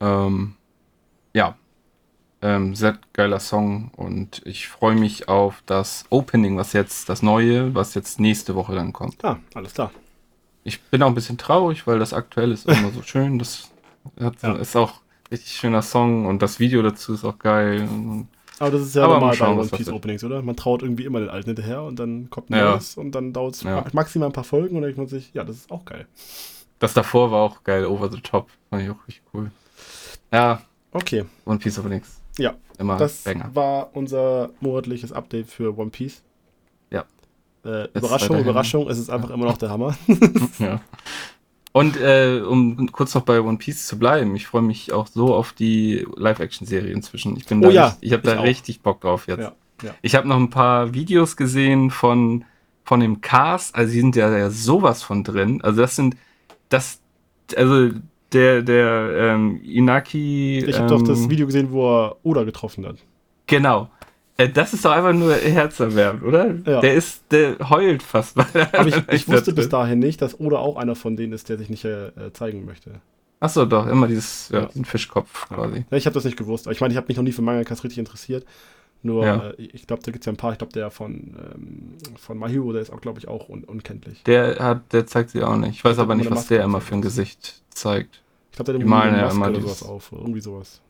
[0.00, 0.54] Ähm,
[1.32, 1.56] ja.
[2.44, 7.72] Ähm, sehr geiler Song und ich freue mich auf das Opening, was jetzt, das neue,
[7.72, 9.24] was jetzt nächste Woche dann kommt.
[9.24, 9.92] Ah, alles klar.
[10.64, 13.38] Ich bin auch ein bisschen traurig, weil das aktuell ist immer so schön.
[13.38, 13.70] Das
[14.20, 14.56] hat, ja.
[14.56, 14.94] ist auch
[15.30, 17.88] richtig schöner Song und das Video dazu ist auch geil.
[18.58, 20.42] Aber das ist ja Aber normal schauen, bei One Piece Openings, oder?
[20.42, 23.02] Man traut irgendwie immer den alten hinterher und dann kommt ein neues ja.
[23.02, 23.84] und dann dauert es ja.
[23.92, 26.06] maximal ein paar Folgen und dann denkt man sich, ja, das ist auch geil.
[26.80, 28.50] Das davor war auch geil, Over the Top.
[28.68, 29.52] Fand ich auch richtig cool.
[30.32, 30.60] Ja.
[30.90, 31.24] Okay.
[31.44, 32.21] One Piece Openings.
[32.38, 32.54] Ja.
[32.78, 33.50] Immer das Banger.
[33.54, 36.22] war unser monatliches Update für One Piece.
[36.90, 37.04] Ja.
[37.64, 39.96] Äh, Überraschung, Überraschung, es ist einfach immer noch der Hammer.
[40.58, 40.80] ja.
[41.72, 45.34] Und äh, um kurz noch bei One Piece zu bleiben, ich freue mich auch so
[45.34, 47.36] auf die Live-Action-Serie inzwischen.
[47.36, 48.44] Ich bin oh, da, ja, ich, ich habe da auch.
[48.44, 49.40] richtig Bock drauf jetzt.
[49.40, 49.94] Ja, ja.
[50.02, 52.44] Ich habe noch ein paar Videos gesehen von
[52.84, 55.62] von dem Cast, also die sind ja, ja sowas von drin.
[55.62, 56.16] Also das sind
[56.68, 57.00] das,
[57.56, 57.90] also
[58.32, 60.64] der der ähm, Inaki.
[60.66, 62.96] Ich habe ähm, doch das ähm, Video gesehen, wo er Oda getroffen hat.
[63.46, 63.88] Genau.
[64.36, 66.54] Äh, das ist doch einfach nur herzerwärmend, oder?
[66.66, 66.80] Ja.
[66.80, 68.38] Der ist, der heult fast.
[68.38, 71.58] Aber ich, ich wusste bis dahin nicht, dass Oda auch einer von denen ist, der
[71.58, 73.00] sich nicht äh, zeigen möchte.
[73.40, 74.66] Achso, doch, immer dieses, ja, ja.
[74.66, 75.84] diesen Fischkopf quasi.
[75.90, 76.68] Ja, ich habe das nicht gewusst.
[76.68, 78.46] Ich meine, ich habe mich noch nie für Mangakas richtig interessiert.
[79.02, 79.50] Nur, ja.
[79.50, 80.52] äh, ich glaube, da gibt es ja ein paar.
[80.52, 84.22] Ich glaube, der von, ähm, von Mahiro, der ist auch, glaube ich, auch un unkenntlich.
[84.24, 85.72] Der hat, der zeigt sie auch nicht.
[85.72, 88.22] Ich weiß aber nicht, was der immer für ein Gesicht zeigt.
[88.50, 90.12] Ich glaube, der hat immer eine Maske oder sowas auf.
[90.12, 90.80] Irgendwie sowas.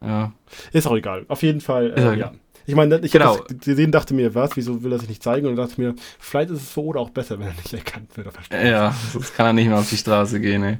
[0.00, 0.32] Ja.
[0.72, 1.24] Ist auch egal.
[1.28, 2.32] Auf jeden Fall, äh, ja.
[2.64, 3.38] Ich meine, ich genau.
[3.38, 5.46] habe gesehen, dachte mir, was, wieso will er sich nicht zeigen?
[5.46, 8.34] Und dachte mir, vielleicht ist es für Oda auch besser, wenn er nicht erkannt wird.
[8.52, 10.78] Ja, sonst kann er nicht mehr auf die Straße gehen, ey.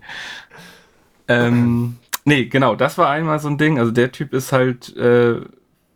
[1.28, 3.78] Ähm, nee, genau, das war einmal so ein Ding.
[3.78, 5.40] Also der Typ ist halt äh,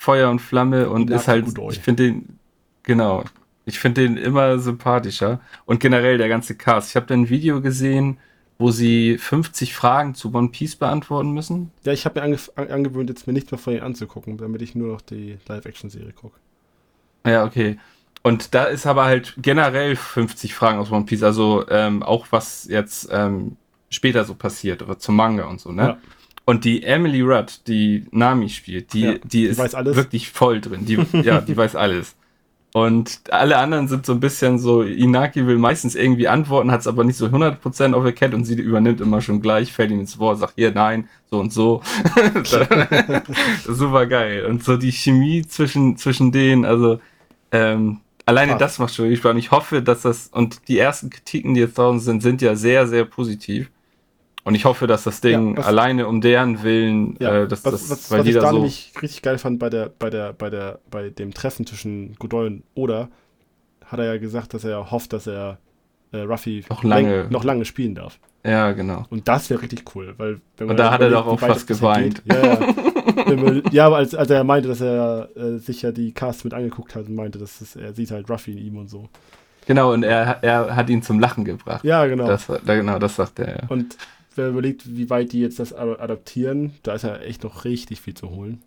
[0.07, 2.39] Feuer und Flamme und ist halt, ich finde den,
[2.85, 3.25] genau,
[3.65, 5.41] ich finde den immer sympathischer.
[5.65, 6.91] Und generell der ganze Cast.
[6.91, 8.19] Ich habe da ein Video gesehen,
[8.57, 11.73] wo sie 50 Fragen zu One Piece beantworten müssen.
[11.83, 14.77] Ja, ich habe mir ange angewöhnt, jetzt mir nicht mehr von ihnen anzugucken, damit ich
[14.77, 16.39] nur noch die Live-Action-Serie gucke.
[17.27, 17.77] Ja, okay.
[18.23, 22.69] Und da ist aber halt generell 50 Fragen aus One Piece, also ähm, auch was
[22.69, 23.57] jetzt ähm,
[23.91, 25.83] später so passiert oder zum Manga und so, ne?
[25.83, 25.99] Ja.
[26.47, 30.87] Und die Emily Rudd, die Nami spielt, die, ja, die, die ist wirklich voll drin.
[30.87, 32.15] Die, ja, die weiß alles.
[32.73, 36.87] Und alle anderen sind so ein bisschen so, Inaki will meistens irgendwie antworten, hat es
[36.87, 40.19] aber nicht so 100% auf erkennt und sie übernimmt immer schon gleich, fällt ihm ins
[40.19, 41.83] Wort, sagt hier, nein, so und so.
[43.67, 44.45] Super geil.
[44.45, 47.01] Und so die Chemie zwischen, zwischen denen, also
[47.51, 48.59] ähm, alleine Ach.
[48.59, 49.33] das macht schon Spaß.
[49.33, 52.55] Und ich hoffe, dass das, und die ersten Kritiken, die jetzt draußen sind, sind ja
[52.55, 53.71] sehr, sehr positiv.
[54.47, 57.65] Und ich hoffe, dass das Ding ja, was, alleine um deren Willen, ja, äh, dass
[57.65, 60.09] was, das, was, weil was ich da so nämlich richtig geil fand bei der, bei
[60.09, 63.09] der, bei der, bei dem Treffen zwischen Godoy und Oda,
[63.87, 65.59] hat er ja gesagt, dass er hofft, dass er
[66.13, 68.21] äh, Ruffy noch lange, noch lange spielen darf.
[68.45, 69.05] Ja, genau.
[69.11, 71.67] Und das wäre richtig cool, weil wenn man und da hat er doch auch fast
[71.67, 72.23] geweint.
[72.27, 73.63] Ja, ja.
[73.73, 76.95] ja, aber als, als er meinte, dass er äh, sich ja die Cast mit angeguckt
[76.95, 79.09] hat und meinte, dass es, er sieht halt Ruffy in ihm und so.
[79.67, 81.85] Genau, und er, er hat ihn zum Lachen gebracht.
[81.85, 82.29] Ja, genau.
[82.29, 83.63] Das, genau, das sagt er, ja.
[83.69, 83.97] Und
[84.37, 88.01] wenn man überlegt, wie weit die jetzt das adaptieren, da ist ja echt noch richtig
[88.01, 88.63] viel zu holen.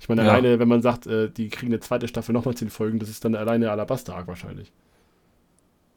[0.00, 0.30] Ich meine, ja.
[0.30, 3.24] alleine, wenn man sagt, äh, die kriegen eine zweite Staffel nochmal zehn Folgen, das ist
[3.24, 4.72] dann alleine Alabasta Arc wahrscheinlich.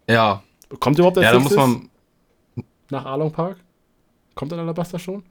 [0.07, 0.43] Ja.
[0.79, 1.89] Kommt überhaupt der ja, da muss man
[2.89, 3.57] nach Arlong Park?
[4.35, 5.23] Kommt dann Alabasta schon?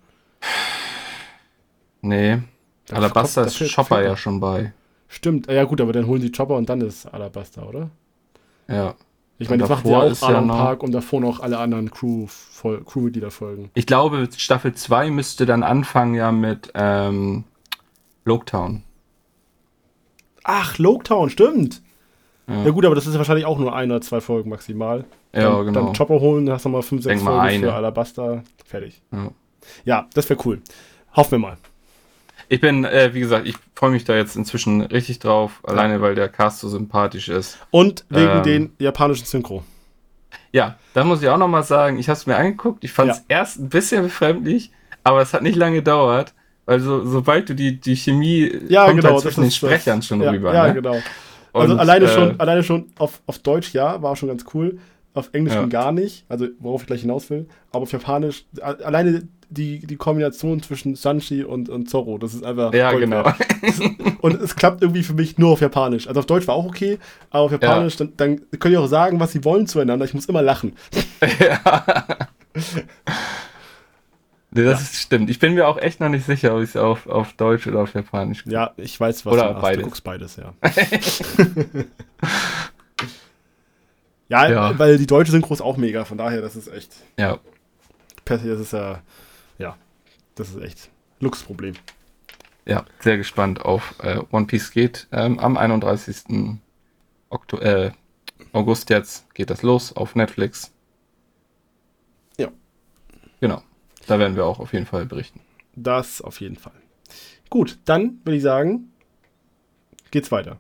[2.01, 2.39] Nee.
[2.87, 4.73] Da Alabasta kommt, ist Chopper ja schon bei.
[5.09, 7.91] Stimmt, ja gut, aber dann holen sie Chopper und dann ist Alabasta, oder?
[8.69, 8.95] Ja.
[9.39, 12.27] Ich meine, das macht ja auch Alan ja Park und davor noch alle anderen Crew,
[12.63, 13.71] Crewmitglieder folgen.
[13.75, 17.45] Ich glaube, Staffel 2 müsste dann anfangen ja mit ähm,
[18.25, 18.83] Loketown.
[20.45, 21.83] Ach, Loketown, stimmt.
[22.47, 22.65] Ja.
[22.65, 22.71] ja.
[22.71, 25.05] gut, aber das ist wahrscheinlich auch nur ein oder zwei Folgen maximal.
[25.33, 25.85] Ja, dann, genau.
[25.87, 27.67] Dann Chopper holen, dann hast du mal fünf, sechs Folgen eine.
[27.67, 28.45] für Alabasta.
[28.65, 29.03] Fertig.
[29.11, 29.31] Ja,
[29.85, 30.61] ja das wäre cool.
[31.17, 31.57] Hoffen wir mal.
[32.55, 36.15] Ich bin, äh, wie gesagt, ich freue mich da jetzt inzwischen richtig drauf, alleine weil
[36.15, 37.59] der Cast so sympathisch ist.
[37.73, 39.65] Und wegen ähm, den japanischen Synchro.
[40.53, 43.17] Ja, da muss ich auch nochmal sagen, ich habe es mir angeguckt, ich fand es
[43.19, 43.25] ja.
[43.39, 44.71] erst ein bisschen befremdlich,
[45.03, 46.33] aber es hat nicht lange gedauert,
[46.65, 50.23] weil so, sobald du die, die Chemie ja, kommt genau, halt zwischen den Sprechern schon
[50.23, 50.55] ja, rüber.
[50.55, 50.75] Ja, ne?
[50.75, 50.99] genau.
[51.53, 54.79] Also Und, alleine, äh, schon, alleine schon auf, auf Deutsch, ja, war schon ganz cool.
[55.13, 55.67] Auf Englisch ja.
[55.67, 57.49] gar nicht, also worauf ich gleich hinaus will.
[57.73, 62.19] Aber auf Japanisch, alleine die, die Kombination zwischen Sanchi und, und Zorro.
[62.19, 62.75] Das ist einfach.
[62.75, 63.25] Ja, genau.
[64.21, 66.07] und es klappt irgendwie für mich nur auf Japanisch.
[66.09, 66.99] Also auf Deutsch war auch okay,
[67.31, 68.07] aber auf Japanisch, ja.
[68.17, 70.05] dann, dann können die auch sagen, was sie wollen zueinander.
[70.05, 70.75] Ich muss immer lachen.
[71.41, 71.85] Ja.
[74.57, 74.87] Nee, das ja.
[75.01, 75.31] stimmt.
[75.31, 77.81] Ich bin mir auch echt noch nicht sicher, ob ich es auf, auf Deutsch oder
[77.81, 78.55] auf Japanisch gucke.
[78.55, 79.79] Ja, ich weiß, was oder du, beides.
[79.79, 80.55] du guckst beides, ja.
[84.29, 84.49] ja.
[84.49, 86.93] ja, weil die deutsche Synchro ist auch mega, von daher, das ist echt.
[87.19, 87.41] Ja.
[88.25, 89.01] Das ist ja,
[90.35, 91.75] das ist echt Luxusproblem.
[92.67, 95.07] Ja, sehr gespannt auf äh, One Piece geht.
[95.13, 96.59] Ähm, am 31.
[97.29, 97.93] Okto äh,
[98.53, 100.73] August jetzt geht das los auf Netflix.
[102.39, 102.49] Ja.
[103.41, 103.63] Genau.
[104.07, 105.41] Da werden wir auch auf jeden Fall berichten.
[105.75, 106.73] Das auf jeden Fall.
[107.51, 108.93] Gut, dann würde ich sagen,
[110.11, 110.59] geht's weiter.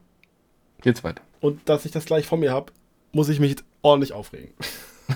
[0.82, 1.22] Geht's weiter.
[1.40, 2.72] Und dass ich das gleich vor mir habe,
[3.12, 4.52] muss ich mich ordentlich aufregen.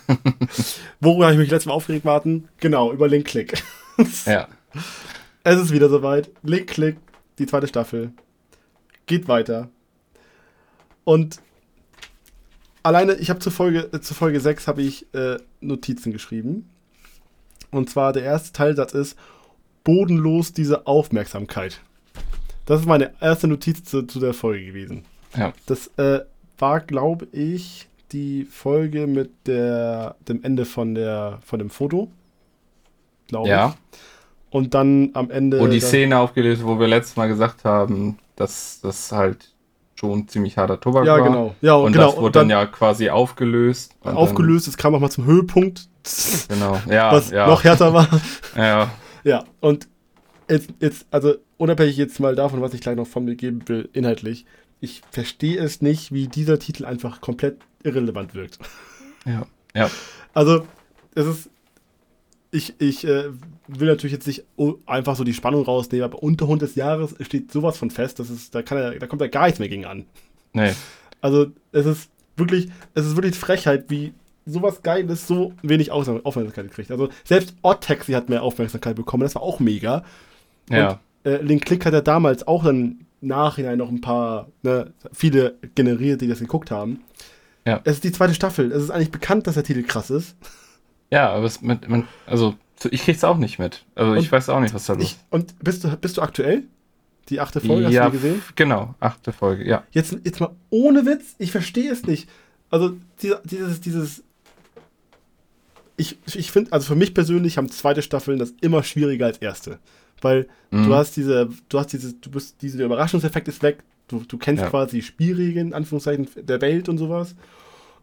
[1.01, 2.49] Worüber habe ich mich letztes Mal aufgeregt, Martin?
[2.59, 3.63] Genau, über Link-Click.
[4.27, 4.49] Ja.
[5.45, 6.31] Es ist wieder soweit.
[6.43, 6.97] Link-Click,
[7.39, 8.13] die zweite Staffel.
[9.07, 9.69] Geht weiter.
[11.05, 11.41] Und
[12.83, 16.69] alleine, ich habe zu Folge, äh, zu Folge 6 habe ich äh, Notizen geschrieben.
[17.71, 19.19] Und zwar der erste Teilsatz ist
[19.85, 21.81] bodenlos diese Aufmerksamkeit.
[22.67, 25.05] Das ist meine erste Notiz zu, zu der Folge gewesen.
[25.37, 25.53] Ja.
[25.67, 26.21] Das äh,
[26.59, 32.11] war, glaube ich, die Folge mit der, dem Ende von, der, von dem Foto.
[33.29, 33.69] Glaube ja.
[33.93, 33.99] ich.
[34.51, 35.61] Und dann am Ende.
[35.61, 39.53] Wo die Szene aufgelöst, wo wir letztes Mal gesagt haben, dass das halt
[39.95, 41.23] schon ziemlich harter Tobak ja, war.
[41.23, 41.55] Genau.
[41.61, 42.07] Ja, und genau.
[42.07, 43.95] das wurde dann, dann, ja quasi aufgelöst.
[44.03, 45.89] Aufgelöst, es kam auch mal zum Höhepunkt.
[46.49, 47.13] Genau, ja.
[47.13, 47.47] Was ja.
[47.47, 48.09] noch härter war.
[48.57, 48.91] Ja.
[49.25, 49.89] Ja, und
[50.49, 53.91] jetzt, jetzt, also unabhängig jetzt mal davon, was ich gleich noch von mir geben will,
[53.93, 54.47] inhaltlich,
[54.81, 58.59] ich verstehe es nicht, wie dieser Titel einfach komplett irrelevant wirkt.
[59.27, 59.43] Ja,
[59.75, 59.91] ja.
[60.33, 60.67] Also,
[61.15, 61.51] es ist.
[62.51, 63.25] Ich, ich äh,
[63.67, 64.45] will natürlich jetzt nicht
[64.87, 68.55] einfach so die Spannung rausnehmen, aber Unterhund des Jahres steht sowas von fest, das ist,
[68.55, 70.07] da, kann er, da kommt ja gar nichts mehr gegen an.
[70.53, 70.73] Nee.
[71.21, 74.15] Also es ist wirklich, es ist wirklich Frechheit, wie
[74.47, 76.91] sowas Geiles so wenig Aufmerksamkeit kriegt.
[76.91, 80.05] Also selbst Odd Taxi hat mehr Aufmerksamkeit bekommen, das war auch mega.
[80.71, 81.01] Ja.
[81.25, 85.57] Und, äh, Link Click hat ja damals auch dann nachhinein noch ein paar, ne, viele
[85.75, 87.03] generiert, die das geguckt haben.
[87.67, 87.81] Ja.
[87.85, 88.73] Es ist die zweite Staffel.
[88.73, 90.37] Es ist eigentlich bekannt, dass der Titel krass ist.
[91.11, 92.55] Ja, aber es mit, man, also
[92.91, 93.85] ich krieg's auch nicht mit.
[93.95, 95.19] Also und ich weiß auch nicht, was da los ist.
[95.31, 96.65] Und bist du, bist du aktuell?
[97.29, 98.43] Die achte Folge, ja, hast du die gesehen?
[98.57, 99.85] Genau, achte Folge, ja.
[99.91, 102.29] Jetzt, jetzt mal ohne Witz, ich verstehe es nicht.
[102.71, 104.23] Also dieses, dieses
[105.99, 109.79] ich, ich finde, also für mich persönlich haben zweite Staffeln das immer schwieriger als erste.
[110.21, 110.87] Weil mhm.
[110.87, 114.63] du hast diese, du hast dieses, du bist, dieser Überraschungseffekt ist weg, du, du kennst
[114.63, 114.71] ja.
[114.71, 117.35] quasi Spielregeln, Anführungszeichen, der Welt und sowas.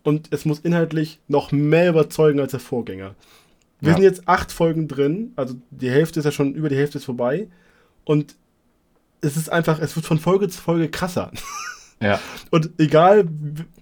[0.06, 3.16] Und es muss inhaltlich noch mehr überzeugen als der Vorgänger.
[3.82, 3.96] Wir ja.
[3.96, 7.06] sind jetzt acht Folgen drin, also die Hälfte ist ja schon, über die Hälfte ist
[7.06, 7.48] vorbei.
[8.04, 8.36] Und
[9.22, 11.32] es ist einfach, es wird von Folge zu Folge krasser.
[12.00, 12.20] Ja.
[12.52, 13.28] Und egal,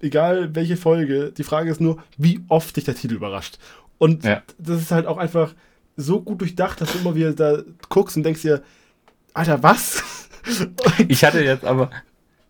[0.00, 3.58] egal welche Folge, die Frage ist nur, wie oft dich der Titel überrascht.
[3.98, 4.42] Und ja.
[4.56, 5.54] das ist halt auch einfach
[5.96, 8.62] so gut durchdacht, dass du immer wieder da guckst und denkst dir,
[9.34, 10.02] Alter, was?
[11.06, 11.90] ich hatte jetzt aber,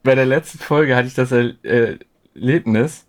[0.05, 3.07] bei der letzten Folge hatte ich das Erlebnis,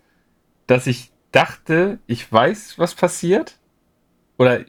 [0.68, 3.58] dass ich dachte, ich weiß, was passiert.
[4.38, 4.62] Oder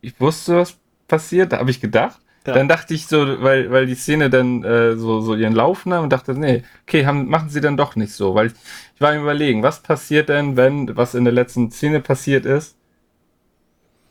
[0.00, 2.20] ich wusste, was passiert, da habe ich gedacht.
[2.46, 2.54] Ja.
[2.54, 6.04] Dann dachte ich so, weil, weil die Szene dann äh, so, so ihren Lauf nahm
[6.04, 8.34] und dachte, nee, okay, haben, machen sie dann doch nicht so.
[8.34, 8.52] Weil ich,
[8.94, 12.76] ich war im Überlegen, was passiert denn, wenn, was in der letzten Szene passiert ist,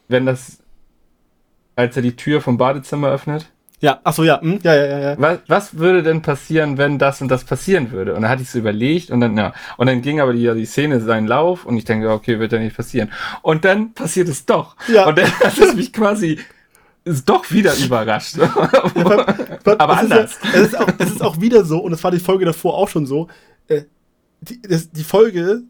[0.10, 0.62] wenn das,
[1.78, 3.52] als er die Tür vom Badezimmer öffnet?
[3.82, 5.16] Ja, achso, ja, hm, ja, ja, ja, ja.
[5.18, 8.16] Was, was würde denn passieren, wenn das und das passieren würde?
[8.16, 9.54] Und dann hatte ich es überlegt und dann, ja.
[9.78, 12.60] Und dann ging aber die, die Szene seinen Lauf und ich denke, okay, wird ja
[12.60, 13.12] nicht passieren.
[13.42, 14.76] Und dann passiert es doch.
[14.88, 15.08] Ja.
[15.08, 16.40] Und dann hat es mich quasi
[17.06, 18.36] ist doch wieder überrascht.
[18.38, 20.40] Ja, aber anders.
[20.44, 22.76] Ja, es, ist auch, es, ist auch, wieder so, und das war die Folge davor
[22.76, 23.28] auch schon so,
[23.68, 23.84] äh,
[24.42, 25.64] die, das, die Folge,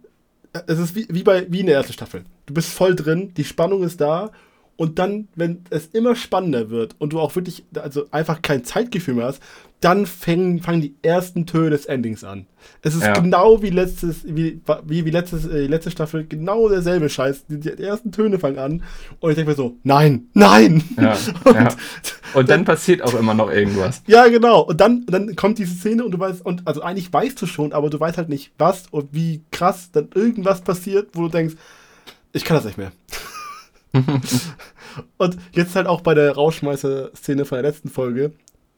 [0.54, 2.24] äh, es ist wie, wie, bei, wie in der ersten Staffel.
[2.46, 4.32] Du bist voll drin, die Spannung ist da,
[4.78, 9.14] und dann, wenn es immer spannender wird und du auch wirklich, also einfach kein Zeitgefühl
[9.14, 9.42] mehr hast,
[9.80, 12.48] dann fangen, fangen die ersten Töne des Endings an.
[12.82, 13.14] Es ist ja.
[13.14, 17.46] genau wie letztes, wie, wie, wie letztes, äh, letzte Staffel, genau derselbe Scheiß.
[17.48, 18.84] Die, die, ersten Töne fangen an
[19.20, 20.84] und ich denke mir so, nein, nein!
[20.98, 21.68] Ja, und, ja.
[22.34, 24.02] und, dann passiert auch immer noch irgendwas.
[24.08, 24.62] Ja, genau.
[24.62, 27.72] Und dann, dann kommt diese Szene und du weißt, und also eigentlich weißt du schon,
[27.72, 31.56] aber du weißt halt nicht, was und wie krass dann irgendwas passiert, wo du denkst,
[32.34, 32.92] ich kann das nicht mehr.
[35.18, 38.34] und jetzt halt auch bei der Rauschmeißer-Szene von der letzten Folge,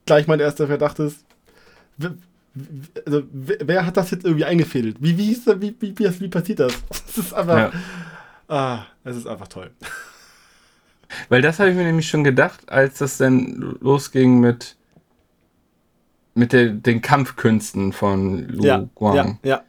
[0.05, 1.25] gleich mein erster Verdacht ist,
[3.05, 4.97] also, wer hat das jetzt irgendwie eingefädelt?
[4.99, 6.73] Wie, wie, das, wie, wie, wie, passiert das?
[6.89, 7.71] Das ist einfach, ja.
[8.47, 9.71] ah, es ist einfach toll.
[11.29, 14.75] Weil das habe ich mir nämlich schon gedacht, als das dann losging mit,
[16.35, 19.39] mit der, den Kampfkünsten von Lu ja, Guang.
[19.43, 19.63] Ja, ja.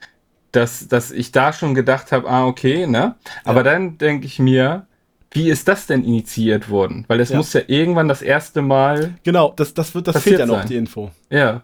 [0.52, 3.16] Dass, dass ich da schon gedacht habe, ah, okay, ne?
[3.44, 4.87] Aber dann denke ich mir,
[5.33, 7.05] wie ist das denn initiiert worden?
[7.09, 7.37] Weil es ja.
[7.37, 9.14] muss ja irgendwann das erste Mal.
[9.25, 10.69] Genau, das, das, wird, das fehlt ja noch, sein.
[10.69, 11.11] die Info.
[11.29, 11.62] Ja.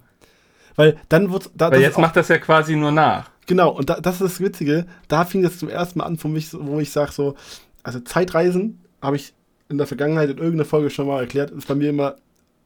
[0.77, 1.51] Weil dann wird.
[1.55, 3.31] Da, Weil jetzt auch, macht das ja quasi nur nach.
[3.47, 4.87] Genau, und da, das ist das Witzige.
[5.09, 7.37] Da fing das zum ersten Mal an, für mich, wo ich sage so,
[7.83, 9.35] also Zeitreisen habe ich
[9.69, 12.17] in der Vergangenheit in irgendeiner Folge schon mal erklärt, ist bei mir immer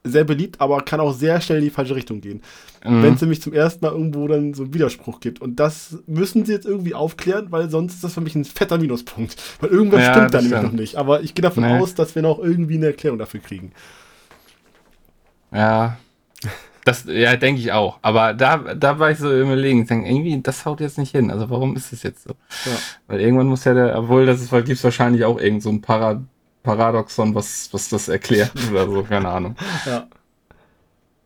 [0.03, 2.41] sehr beliebt, aber kann auch sehr schnell in die falsche Richtung gehen.
[2.83, 3.03] Mhm.
[3.03, 5.41] Wenn es nämlich zum ersten Mal irgendwo dann so einen Widerspruch gibt.
[5.41, 8.77] Und das müssen sie jetzt irgendwie aufklären, weil sonst ist das für mich ein fetter
[8.77, 9.35] Minuspunkt.
[9.59, 10.95] Weil irgendwas ja, stimmt da nämlich noch nicht.
[10.95, 11.77] Aber ich gehe davon nee.
[11.77, 13.71] aus, dass wir noch irgendwie eine Erklärung dafür kriegen.
[15.51, 15.97] Ja.
[16.85, 17.99] Das, ja, denke ich auch.
[18.01, 21.29] Aber da, da war ich so überlegen, ich denke, irgendwie, das haut jetzt nicht hin.
[21.29, 22.31] Also warum ist es jetzt so?
[22.65, 22.77] Ja.
[23.07, 25.81] Weil irgendwann muss ja der, obwohl das ist, gibt es wahrscheinlich auch irgend so ein
[25.81, 26.23] Para,
[26.77, 29.55] Paradoxon, was, was das erklärt oder so, keine Ahnung.
[29.85, 30.07] Ja.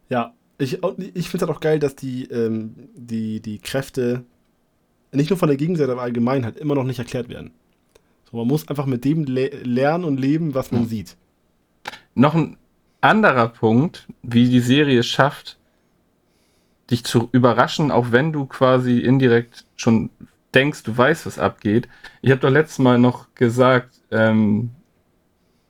[0.09, 4.23] Ja, ich, ich finde es halt auch geil, dass die, ähm, die, die Kräfte
[5.11, 7.51] nicht nur von der Gegenseite, aber allgemein halt immer noch nicht erklärt werden.
[8.29, 10.89] So, man muss einfach mit dem le lernen und leben, was man hm.
[10.89, 11.15] sieht.
[12.15, 12.57] Noch ein
[13.01, 15.57] anderer Punkt, wie die Serie es schafft,
[16.89, 20.09] dich zu überraschen, auch wenn du quasi indirekt schon
[20.53, 21.87] denkst, du weißt, was abgeht.
[22.21, 24.71] Ich habe doch letztes Mal noch gesagt, ähm,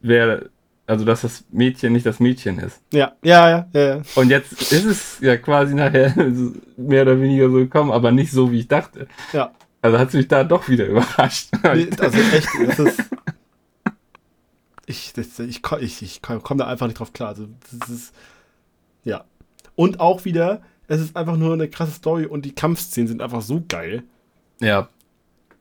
[0.04, 0.44] wer
[0.86, 2.82] also dass das Mädchen nicht das Mädchen ist.
[2.92, 4.02] Ja, ja, ja, ja.
[4.16, 6.13] Und jetzt ist es ja quasi nachher
[6.78, 9.08] mehr oder weniger so gekommen, aber nicht so, wie ich dachte.
[9.32, 9.54] Ja.
[9.82, 11.50] Also hat es mich da doch wieder überrascht.
[11.63, 13.04] Nee, also echt, das ist.
[14.86, 17.30] Ich, das, ich, ich, ich komme da einfach nicht drauf klar.
[17.30, 17.48] Also,
[17.80, 18.13] das ist.
[19.06, 19.24] Ja.
[19.76, 23.42] Und auch wieder, es ist einfach nur eine krasse Story und die Kampfszenen sind einfach
[23.42, 24.04] so geil.
[24.60, 24.89] Ja.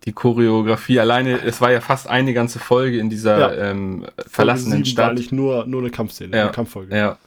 [0.05, 3.71] Die Choreografie alleine, es war ja fast eine ganze Folge in dieser ja.
[3.71, 5.05] ähm, verlassenen Stadt.
[5.05, 6.43] War eigentlich nur, nur eine Kampfszene, ja.
[6.45, 6.97] eine Kampffolge.
[6.97, 7.19] Ja,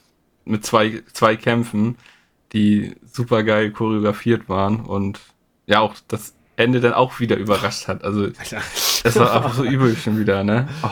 [0.44, 1.98] mit zwei, zwei Kämpfen,
[2.54, 5.20] die super geil choreografiert waren und
[5.68, 8.04] ja, auch das Ende dann auch wieder überrascht hat.
[8.04, 10.68] Also, das war einfach so übel schon wieder, ne?
[10.84, 10.90] Oh.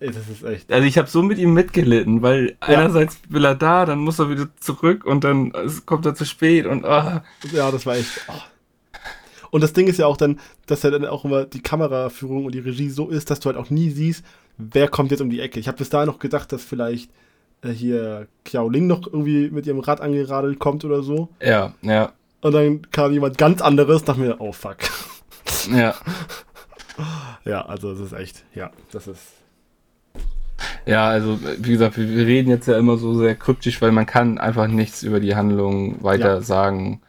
[0.00, 0.72] Das ist echt.
[0.72, 2.68] Also ich habe so mit ihm mitgelitten, weil ja.
[2.68, 5.52] einerseits will er da, dann muss er wieder zurück und dann
[5.86, 7.20] kommt er zu spät und oh.
[7.52, 8.08] Ja, das war echt.
[8.28, 8.32] Oh.
[9.50, 12.54] Und das Ding ist ja auch dann, dass ja dann auch immer die Kameraführung und
[12.54, 14.24] die Regie so ist, dass du halt auch nie siehst,
[14.58, 15.60] wer kommt jetzt um die Ecke.
[15.60, 17.10] Ich habe bis dahin noch gedacht, dass vielleicht
[17.62, 21.28] äh, hier Xiao Ling noch irgendwie mit ihrem Rad angeradelt kommt oder so.
[21.40, 22.12] Ja, ja.
[22.40, 24.78] Und dann kam jemand ganz anderes, dachte mir, oh fuck.
[25.72, 25.94] Ja.
[27.44, 29.22] ja, also das ist echt, ja, das ist.
[30.86, 34.38] Ja, also wie gesagt, wir reden jetzt ja immer so sehr kryptisch, weil man kann
[34.38, 36.40] einfach nichts über die Handlung weiter ja.
[36.40, 37.00] sagen.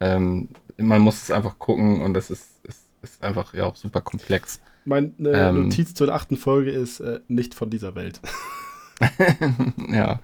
[0.00, 4.00] Ähm, man muss es einfach gucken und das ist, ist, ist einfach ja auch super
[4.00, 4.60] komplex.
[4.84, 8.20] Meine ähm, Notiz zur achten Folge ist äh, nicht von dieser Welt.
[9.88, 10.20] ja.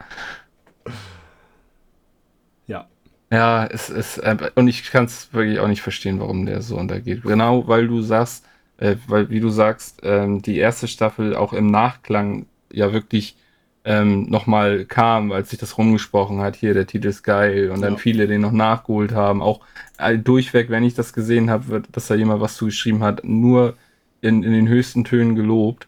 [2.66, 2.88] Ja.
[3.30, 6.78] Ja, es ist, äh, und ich kann es wirklich auch nicht verstehen, warum der so
[6.78, 7.22] untergeht.
[7.22, 8.46] Genau, weil du sagst,
[8.78, 13.36] äh, weil, wie du sagst, ähm, die erste Staffel auch im Nachklang ja wirklich
[13.84, 17.98] ähm, nochmal kam, als sich das rumgesprochen hat, hier der Titel ist geil und dann
[17.98, 19.42] viele den noch nachgeholt haben.
[19.42, 19.60] Auch
[19.98, 23.76] äh, durchweg, wenn ich das gesehen habe, dass da jemand was zugeschrieben hat, nur
[24.22, 25.86] in, in den höchsten Tönen gelobt.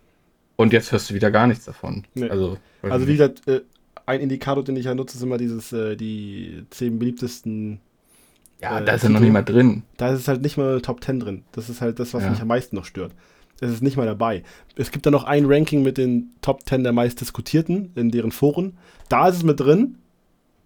[0.57, 2.05] Und jetzt hörst du wieder gar nichts davon.
[2.15, 2.29] Nee.
[2.29, 3.63] Also, also wie gesagt, äh,
[4.05, 7.81] ein Indikator, den ich ja nutze, ist immer dieses, äh, die zehn beliebtesten.
[8.61, 9.83] Ja, äh, da ist ja noch nicht mal drin.
[9.97, 11.45] Da ist es halt nicht mal Top 10 drin.
[11.53, 12.31] Das ist halt das, was ja.
[12.31, 13.13] mich am meisten noch stört.
[13.61, 14.43] Es ist nicht mal dabei.
[14.77, 18.33] Es gibt da noch ein Ranking mit den Top 10 der meist diskutierten in deren
[18.33, 18.77] Foren.
[19.09, 19.97] Da ist es mit drin.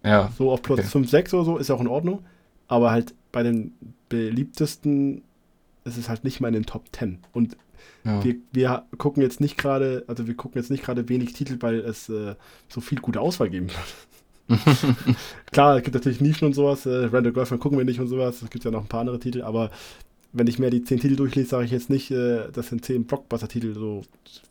[0.04, 0.32] Ja.
[0.36, 0.88] So auf Platz okay.
[0.88, 2.24] 5, 6 oder so, ist ja auch in Ordnung.
[2.68, 3.72] Aber halt bei den
[4.08, 5.22] beliebtesten
[5.84, 7.18] ist es halt nicht mal in den Top 10.
[7.32, 7.56] Und
[8.04, 8.22] ja.
[8.24, 11.80] wir, wir gucken jetzt nicht gerade, also wir gucken jetzt nicht gerade wenig Titel, weil
[11.80, 12.34] es äh,
[12.68, 14.58] so viel gute Auswahl geben wird.
[15.52, 16.86] Klar, es gibt natürlich Nischen und sowas.
[16.86, 18.42] Äh, Randall Girlfriend gucken wir nicht und sowas.
[18.42, 19.70] Es gibt ja noch ein paar andere Titel, aber
[20.32, 23.04] wenn ich mir die zehn Titel durchlese, sage ich jetzt nicht, äh, das sind zehn
[23.04, 24.02] Blockbuster-Titel so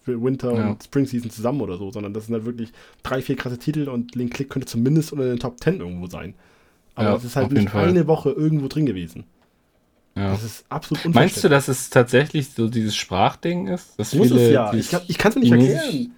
[0.03, 0.69] für Winter ja.
[0.69, 2.71] und Spring Season zusammen oder so, sondern das sind halt wirklich
[3.03, 6.33] drei, vier krasse Titel und Link Click könnte zumindest unter den Top 10 irgendwo sein.
[6.95, 9.23] Aber es ja, ist halt nicht eine Woche irgendwo drin gewesen.
[10.15, 10.31] Ja.
[10.31, 13.97] Das ist absolut Meinst du, dass es tatsächlich so dieses Sprachding ist?
[13.97, 14.73] Dass Muss es ja.
[14.73, 16.11] Ich, ich kann es mir nicht erklären.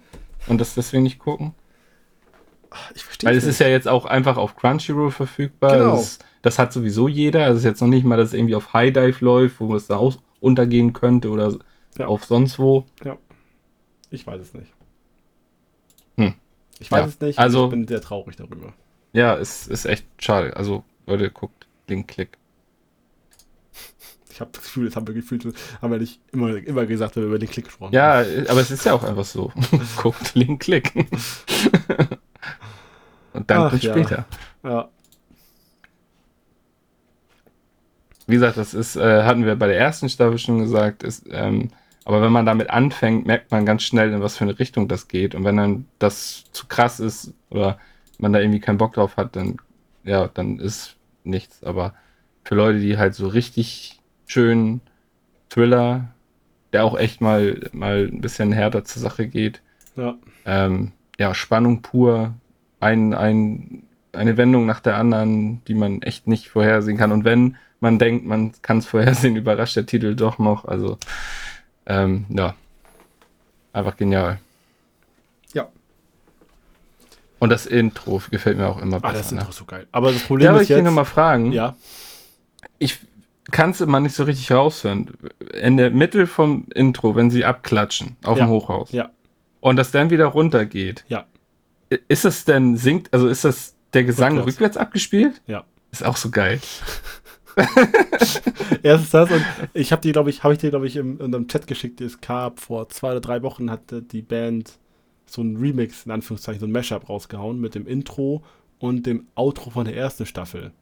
[0.48, 1.52] Und das deswegen nicht gucken?
[2.94, 3.52] Ich verstehe Weil es nicht.
[3.52, 5.78] ist ja jetzt auch einfach auf Crunchyroll verfügbar.
[5.78, 5.96] Genau.
[5.96, 7.44] Das, das, hat sowieso jeder.
[7.44, 9.74] Also es ist jetzt noch nicht mal, dass es irgendwie auf High Dive läuft, wo
[9.74, 11.56] es da auch untergehen könnte oder
[11.98, 12.06] ja.
[12.06, 12.86] auf sonst wo.
[13.04, 13.16] Ja.
[14.10, 14.72] Ich weiß es nicht.
[16.16, 16.34] Hm.
[16.78, 17.06] Ich weiß ja.
[17.06, 17.38] es nicht.
[17.38, 18.74] Also, ich bin sehr traurig darüber.
[19.12, 20.56] Ja, es ist echt schade.
[20.56, 22.38] Also, Leute, guckt, Link, Klick.
[24.30, 25.44] Ich habe das Gefühl, das haben wir gefühlt,
[25.82, 28.44] haben wir nicht immer, immer gesagt, wenn wir über den Klick gesprochen ja, haben.
[28.44, 29.52] Ja, aber es ist ja auch einfach so.
[29.96, 30.92] Guckt, Link, Klick.
[33.32, 33.92] Und dann kommt ja.
[33.92, 34.24] später.
[34.62, 34.88] Ja.
[38.26, 41.70] Wie gesagt, das ist, äh, hatten wir bei der ersten Staffel schon gesagt, ist, ähm,
[42.04, 45.08] aber wenn man damit anfängt, merkt man ganz schnell, in was für eine Richtung das
[45.08, 45.34] geht.
[45.34, 47.78] Und wenn dann das zu krass ist oder
[48.18, 49.56] man da irgendwie keinen Bock drauf hat, dann,
[50.04, 51.62] ja, dann ist nichts.
[51.62, 51.94] Aber
[52.44, 54.80] für Leute, die halt so richtig schön
[55.48, 56.08] Thriller,
[56.72, 59.60] der auch echt mal, mal ein bisschen härter zur Sache geht.
[59.96, 60.16] Ja.
[60.44, 62.34] Ähm, ja, Spannung pur,
[62.82, 67.12] ein, ein, eine Wendung nach der anderen, die man echt nicht vorhersehen kann.
[67.12, 70.64] Und wenn man denkt, man kann es vorhersehen, überrascht der Titel doch noch.
[70.64, 70.98] Also,
[71.86, 72.54] ähm, ja,
[73.72, 74.38] einfach genial.
[75.54, 75.68] Ja.
[77.38, 79.14] Und das Intro gefällt mir auch immer besser.
[79.14, 79.50] Ah, das Intro ne?
[79.50, 79.86] ist so geil.
[79.92, 80.84] Aber das Problem ja, ist ich jetzt...
[80.84, 81.52] noch mal fragen.
[81.52, 81.76] Ja.
[82.78, 82.98] Ich
[83.52, 85.10] kann es immer nicht so richtig raushören.
[85.60, 88.46] In der Mitte vom Intro, wenn sie abklatschen auf ja.
[88.46, 88.90] dem Hochhaus.
[88.90, 89.10] Ja.
[89.60, 91.04] Und das dann wieder runtergeht.
[91.06, 91.26] Ja.
[92.08, 95.42] Ist das denn, singt, also ist das der Gesang rückwärts, rückwärts abgespielt?
[95.46, 95.64] Ja.
[95.90, 96.60] Ist auch so geil.
[98.82, 101.34] Erstens das und ich habe die, glaube ich, habe ich dir, glaube ich, im, in
[101.34, 104.78] einem Chat geschickt, es gab vor zwei oder drei Wochen hatte die Band
[105.26, 108.42] so ein Remix, in Anführungszeichen, so ein Mashup rausgehauen mit dem Intro
[108.78, 110.72] und dem Outro von der ersten Staffel.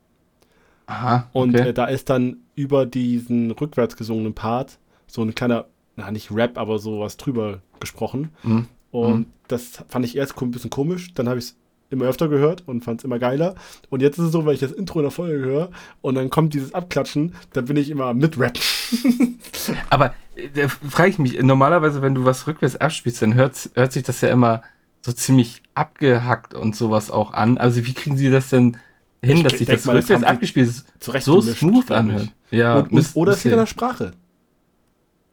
[0.87, 1.29] Aha.
[1.33, 1.39] Okay.
[1.43, 6.33] Und äh, da ist dann über diesen rückwärts gesungenen Part so ein kleiner, na nicht
[6.33, 8.31] Rap, aber sowas drüber gesprochen.
[8.43, 8.67] Mhm.
[8.91, 9.27] Und mhm.
[9.49, 11.13] das fand ich erst ein bisschen komisch.
[11.15, 11.57] Dann habe ich es
[11.91, 13.55] immer öfter gehört und fand es immer geiler.
[13.89, 15.71] Und jetzt ist es so, wenn ich das Intro in der Folge höre
[16.01, 18.59] und dann kommt dieses Abklatschen, dann bin ich immer mit Rap.
[19.91, 20.15] aber
[20.55, 24.21] da frage ich mich, normalerweise, wenn du was rückwärts abspielst, dann hört, hört sich das
[24.21, 24.63] ja immer
[25.03, 27.59] so ziemlich abgehackt und sowas auch an.
[27.59, 28.77] Also wie kriegen sie das denn
[29.23, 30.87] hin, ich dass sich das rückwärts abgespielt ist,
[31.25, 32.29] so smooth anhört?
[32.51, 34.13] Ja, und, und, oder es liegt an der Sprache.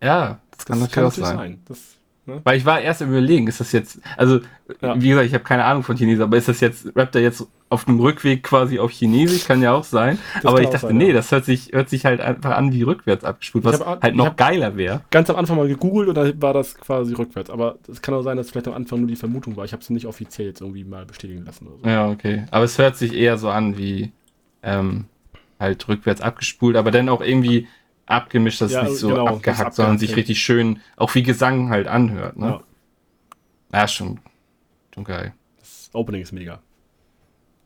[0.02, 1.38] Ja, das kann das natürlich auch sein.
[1.38, 1.62] sein.
[1.68, 1.97] Das
[2.28, 2.42] Ne?
[2.44, 4.42] Weil ich war erst überlegen, ist das jetzt, also
[4.82, 5.02] ja.
[5.02, 7.48] wie gesagt, ich habe keine Ahnung von Chinesisch, aber ist das jetzt, rappt er jetzt
[7.70, 10.18] auf dem Rückweg quasi auf Chinesisch, kann ja auch sein.
[10.36, 11.14] Das aber ich dachte, sein, nee, ja.
[11.14, 14.36] das hört sich, hört sich halt einfach an wie rückwärts abgespult, was hab, halt noch
[14.36, 15.02] geiler wäre.
[15.10, 17.50] Ganz am Anfang mal gegoogelt und dann war das quasi rückwärts.
[17.50, 19.66] Aber es kann auch sein, dass vielleicht am Anfang nur die Vermutung war.
[19.66, 21.68] Ich habe es nicht offiziell jetzt irgendwie mal bestätigen lassen.
[21.82, 21.90] So.
[21.90, 22.46] Ja, okay.
[22.52, 24.12] Aber es hört sich eher so an wie
[24.64, 25.06] ähm,
[25.60, 27.68] halt rückwärts abgespult, aber dann auch irgendwie
[28.08, 31.70] abgemischt, dass ja, es nicht so genau, abgehackt, sondern sich richtig schön, auch wie Gesang
[31.70, 32.38] halt anhört.
[32.38, 32.62] Ne?
[33.72, 33.80] Ja.
[33.80, 34.20] ja, schon,
[34.94, 35.34] schon geil.
[35.60, 36.60] Das Opening ist mega.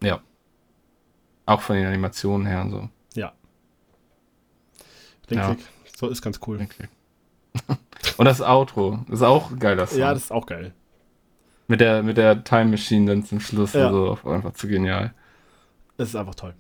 [0.03, 0.19] Ja.
[1.45, 2.89] Auch von den Animationen her und so.
[3.13, 3.33] Ja.
[5.29, 5.55] Link ja.
[5.95, 6.67] So ist ganz cool.
[8.17, 10.73] und das Outro ist auch geil, das Ja, das ist auch geil.
[11.67, 13.73] Mit der, mit der Time Machine dann zum Schluss.
[13.73, 13.87] Ja.
[13.87, 15.13] Also einfach zu genial.
[15.97, 16.53] Das ist einfach toll.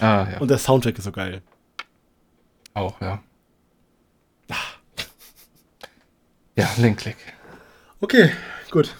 [0.00, 0.38] Ah, ja.
[0.38, 1.42] Und der Soundtrack ist so geil.
[2.74, 3.22] Auch, ja.
[6.56, 7.16] Ja, Link-Click.
[8.00, 8.30] Okay,
[8.70, 8.94] gut.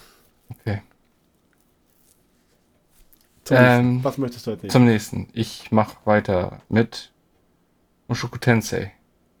[0.49, 0.81] Okay.
[3.45, 4.67] Zum ähm, Was möchtest du heute?
[4.67, 5.29] Zum nächsten.
[5.33, 7.13] Ich mache weiter mit
[8.07, 8.91] Mushoku Tensei.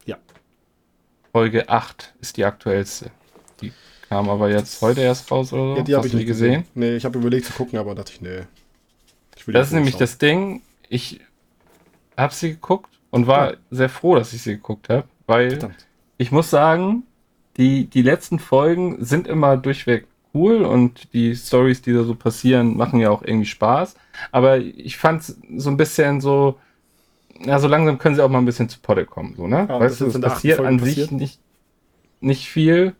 [0.05, 0.17] Ja.
[1.33, 3.11] Folge 8 ist die aktuellste.
[3.59, 3.73] Die
[4.07, 5.77] kam aber jetzt heute erst raus oder so.
[5.77, 6.61] Ja, die habe ich nicht gesehen.
[6.61, 6.71] gesehen.
[6.75, 8.43] Nee, ich habe überlegt zu gucken, aber dachte ich, nee.
[9.35, 9.99] Ich das ist nämlich schauen.
[9.99, 10.61] das Ding.
[10.87, 11.19] Ich
[12.15, 13.57] habe sie geguckt und war ja.
[13.71, 15.87] sehr froh, dass ich sie geguckt habe, weil Verdammt.
[16.17, 17.03] ich muss sagen,
[17.55, 22.75] die, die letzten Folgen sind immer durchweg cool und die Stories, die da so passieren,
[22.75, 23.95] machen ja auch irgendwie Spaß.
[24.33, 26.59] Aber ich fand es so ein bisschen so,
[27.39, 29.65] ja, so langsam können sie auch mal ein bisschen zu Potte kommen, so, ne?
[29.69, 31.07] Ja, weißt du, es passiert an passiert?
[31.07, 31.39] sich nicht,
[32.19, 32.95] nicht viel.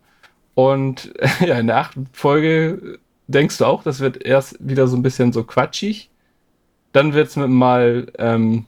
[0.53, 5.03] Und ja, in der achten Folge denkst du auch, das wird erst wieder so ein
[5.03, 6.09] bisschen so quatschig.
[6.93, 8.63] Dann wird es mit mal ähm,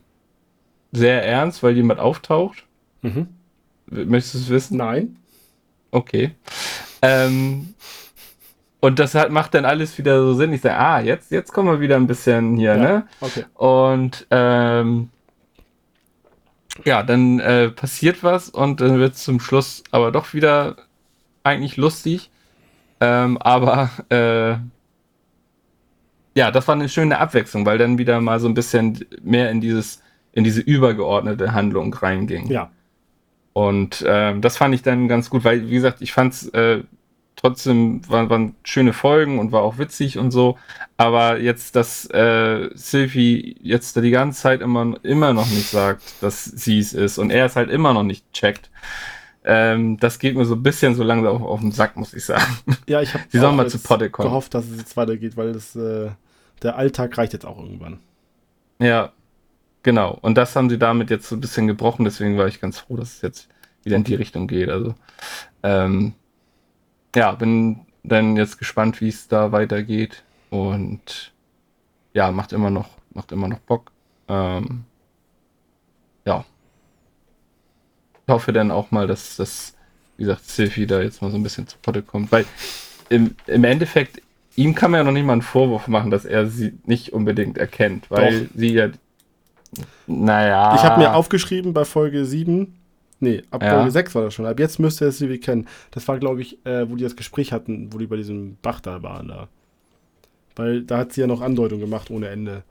[0.91, 2.63] sehr ernst, weil jemand auftaucht.
[3.01, 3.27] Mhm.
[3.87, 4.77] Möchtest du es wissen?
[4.77, 5.17] Nein.
[5.91, 6.31] Okay.
[7.01, 7.73] Ähm,
[8.79, 10.53] und das hat, macht dann alles wieder so Sinn.
[10.53, 13.07] Ich sage, ah, jetzt, jetzt kommen wir wieder ein bisschen hier, ja, ne?
[13.21, 13.45] Okay.
[13.55, 15.09] Und ähm,
[16.85, 20.75] ja, dann äh, passiert was und dann wird es zum Schluss aber doch wieder
[21.43, 22.29] eigentlich lustig.
[22.99, 24.57] Ähm, aber äh,
[26.37, 29.59] ja, das war eine schöne Abwechslung, weil dann wieder mal so ein bisschen mehr in
[29.59, 30.01] dieses
[30.37, 32.45] in diese übergeordnete Handlung reinging.
[32.45, 32.69] Ja.
[33.53, 36.83] Und äh, das fand ich dann ganz gut, weil, wie gesagt, ich fand es äh,
[37.35, 40.59] trotzdem, waren, waren schöne Folgen und war auch witzig und so.
[40.95, 46.03] Aber jetzt, dass äh, Sylvie jetzt da die ganze Zeit immer, immer noch nicht sagt,
[46.21, 48.69] dass sie es ist und er es halt immer noch nicht checkt.
[49.43, 52.25] Ähm, das geht mir so ein bisschen so langsam auf, auf den Sack, muss ich
[52.25, 52.59] sagen.
[52.85, 54.29] Ja, ich habe Sie sollen mal zu Potte kommen.
[54.29, 56.11] gehofft, dass es jetzt weitergeht, weil das, äh,
[56.61, 58.01] der Alltag reicht jetzt auch irgendwann.
[58.79, 59.13] Ja,
[59.87, 62.77] Genau, und das haben sie damit jetzt so ein bisschen gebrochen, deswegen war ich ganz
[62.77, 63.47] froh, dass es jetzt
[63.85, 64.67] wieder in die Richtung geht.
[64.67, 64.95] Also,
[65.63, 66.13] ähm,
[67.15, 71.31] ja, bin dann jetzt gespannt, wie es da weitergeht und
[72.13, 73.93] ja, macht immer noch, macht immer noch Bock.
[74.27, 74.83] Ähm,
[76.25, 76.43] ja.
[78.25, 79.73] Ich hoffe dann auch mal, dass das,
[80.17, 82.43] wie gesagt, Sylvie da jetzt mal so ein bisschen zu Potte kommt, weil
[83.07, 84.21] im, im Endeffekt,
[84.57, 87.57] ihm kann man ja noch nicht mal einen Vorwurf machen, dass er sie nicht unbedingt
[87.57, 88.53] erkennt, weil Doch.
[88.53, 88.89] sie ja
[90.07, 90.75] naja.
[90.75, 92.75] Ich habe mir aufgeschrieben bei Folge 7,
[93.19, 93.75] nee, ab ja.
[93.75, 95.67] Folge 6 war das schon, ab jetzt müsste er sie kennen.
[95.91, 98.79] Das war, glaube ich, äh, wo die das Gespräch hatten, wo die bei diesem Bach
[98.79, 99.47] da waren da.
[100.55, 102.63] Weil da hat sie ja noch Andeutung gemacht ohne Ende.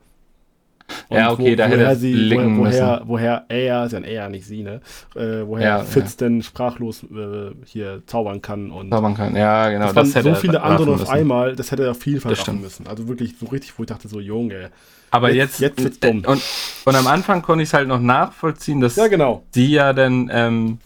[1.09, 4.29] Und ja, okay, wo, da hätte sie, woher, woher, woher er, ist ja ein er,
[4.29, 4.81] nicht sie, ne?
[5.15, 6.27] Äh, woher ja, Fitz ja.
[6.27, 8.91] denn sprachlos äh, hier zaubern kann und.
[8.91, 9.91] Zaubern kann, ja, genau.
[9.91, 12.61] Das, das waren so viele andere auf einmal, das hätte er auf jeden Fall machen
[12.61, 12.87] müssen.
[12.87, 14.71] Also wirklich so richtig, wo ich dachte, so, Junge.
[15.09, 16.23] Aber jetzt, jetzt, jetzt dumm.
[16.25, 16.41] Und,
[16.85, 19.43] und am Anfang konnte ich es halt noch nachvollziehen, dass ja, genau.
[19.51, 20.79] sie ja dann ähm,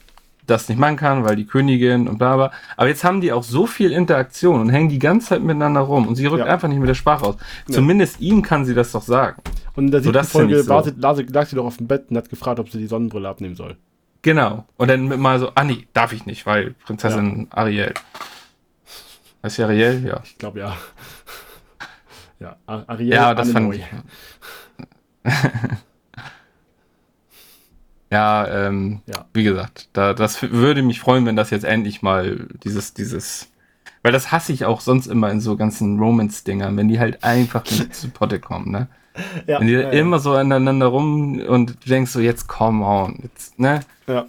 [0.52, 2.52] das nicht machen kann, weil die Königin und bla bla.
[2.78, 6.08] Aber jetzt haben die auch so viel Interaktion und hängen die ganze Zeit miteinander rum
[6.08, 6.54] und sie rückt ja.
[6.54, 7.36] einfach nicht mit der Sprache aus.
[7.68, 7.76] Ja.
[7.76, 9.42] Zumindest ihm kann sie das doch sagen.
[9.76, 10.74] Und in der siebten so, Folge so.
[10.98, 13.78] lag, sie doch auf dem Bett und hat gefragt, ob sie die Sonnenbrille abnehmen soll.
[14.22, 14.66] Genau.
[14.78, 17.58] Und dann mal so, ah nee, darf ich nicht, weil Prinzessin ja.
[17.58, 17.94] Ariel.
[19.44, 20.06] Heißt sie Ariel?
[20.06, 20.22] Ja.
[20.24, 20.78] Ich glaube ja.
[22.40, 23.86] Ja, Ariel Ja, das fand ich.
[28.12, 32.48] ja, ähm, ja, wie gesagt, da, das würde mich freuen, wenn das jetzt endlich mal
[32.64, 33.50] dieses, dieses,
[34.04, 37.64] weil das hasse ich auch sonst immer in so ganzen Romance-Dingern, wenn die halt einfach
[37.64, 38.88] nicht zu Potte kommen, ne?
[39.46, 43.20] Ja, wenn die ja, immer so aneinander rum und du denkst so, jetzt come on,
[43.24, 43.82] jetzt, ne?
[44.08, 44.26] Ja.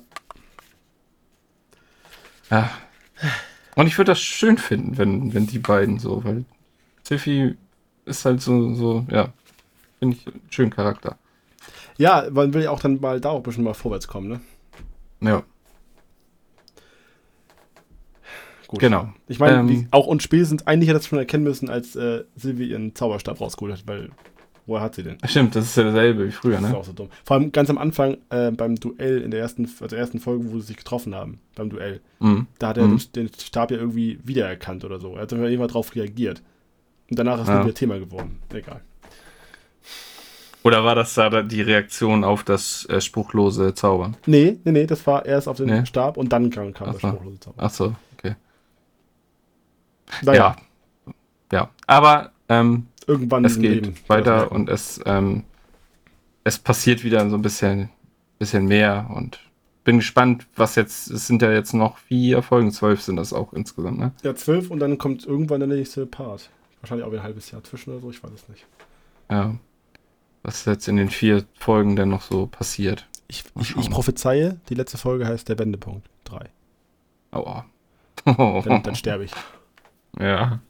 [2.51, 2.71] Ja.
[3.77, 6.45] Und ich würde das schön finden, wenn, wenn die beiden so, weil
[7.05, 7.57] Tiffy
[8.05, 9.29] ist halt so, so ja,
[9.99, 11.17] finde ich einen schönen Charakter.
[11.99, 14.41] Ja, man will ja auch dann mal da auch ein bisschen mal vorwärts kommen, ne?
[15.21, 15.43] Ja.
[18.73, 18.81] gut.
[18.81, 19.13] Genau.
[19.29, 22.71] Ich meine, ähm, auch und spätestens eigentlich hätte das schon erkennen müssen, als äh, Sylvie
[22.71, 24.09] ihren Zauberstab rausgeholt hat, weil
[24.67, 25.19] woher hat sie den?
[25.25, 26.63] Stimmt, das ist ja dasselbe wie früher, ne?
[26.63, 27.09] Das ist auch so dumm.
[27.25, 30.59] Vor allem ganz am Anfang äh, beim Duell in der ersten, also ersten Folge, wo
[30.59, 32.01] sie sich getroffen haben, beim Duell.
[32.21, 32.47] Mhm.
[32.59, 32.99] Da hat er mhm.
[33.15, 35.15] den, den, Stab ja irgendwie wiedererkannt oder so.
[35.15, 36.43] Er hat irgendwann drauf reagiert.
[37.11, 37.61] Und danach ist ja.
[37.61, 38.39] es wieder Thema geworden.
[38.53, 38.81] Egal.
[40.65, 44.17] Oder war das da die Reaktion auf das äh, spruchlose Zaubern?
[44.27, 45.87] Nee, nee, nee, das war erst auf den nee.
[45.87, 47.65] Stab und dann kam, kam das spruchlose Zaubern.
[47.65, 48.37] Ach so, okay.
[50.23, 50.57] Naja.
[50.57, 50.57] Ja.
[51.53, 53.95] Ja, aber ähm, irgendwann es geht Leben.
[54.07, 55.45] weiter und es, ähm,
[56.45, 57.91] es passiert wieder so ein bisschen,
[58.39, 59.39] bisschen mehr und
[59.85, 63.53] bin gespannt, was jetzt, es sind ja jetzt noch vier Folgen, zwölf sind das auch
[63.53, 64.13] insgesamt, ne?
[64.23, 66.49] Ja, zwölf und dann kommt irgendwann der nächste Part.
[66.81, 68.65] Wahrscheinlich auch ein halbes Jahr zwischen oder so, ich weiß es nicht.
[69.31, 69.55] Ja
[70.43, 73.07] was jetzt in den vier Folgen denn noch so passiert.
[73.29, 76.51] Ich, ich, ich prophezeie, die letzte Folge heißt der Wendepunkt 3.
[77.33, 77.63] Oh.
[78.25, 79.33] dann, dann sterbe ich.
[80.19, 80.61] Ja.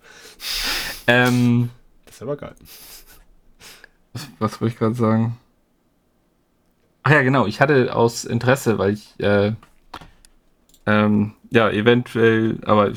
[1.07, 1.71] Ähm,
[2.07, 2.55] das ist aber geil.
[4.13, 5.39] Was, was wollte ich gerade sagen?
[7.03, 7.47] Ach ja, genau.
[7.47, 9.53] Ich hatte aus Interesse, weil ich äh,
[10.87, 12.93] ähm, ja eventuell, aber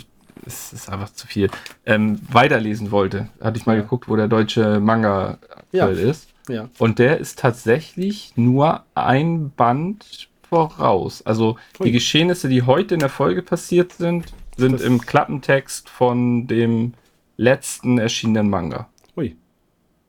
[0.45, 1.49] es ist einfach zu viel,
[1.85, 3.29] ähm, weiterlesen wollte.
[3.41, 3.81] Hatte ich mal ja.
[3.81, 5.39] geguckt, wo der deutsche Manga
[5.71, 5.87] ja.
[5.87, 6.29] ist.
[6.49, 6.69] Ja.
[6.77, 11.25] Und der ist tatsächlich nur ein Band voraus.
[11.25, 11.87] Also Ui.
[11.87, 16.93] die Geschehnisse, die heute in der Folge passiert sind, sind das im Klappentext von dem
[17.37, 18.87] letzten erschienenen Manga.
[19.17, 19.35] Ui.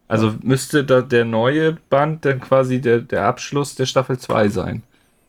[0.08, 4.82] Also müsste da der neue Band dann quasi der, der Abschluss der Staffel 2 sein.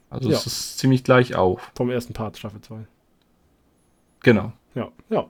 [0.10, 0.38] Also ja.
[0.38, 1.72] es ist ziemlich gleich auf.
[1.76, 2.86] Vom ersten Part Staffel 2.
[4.22, 4.54] Genau.
[4.76, 5.26] Ja, ja.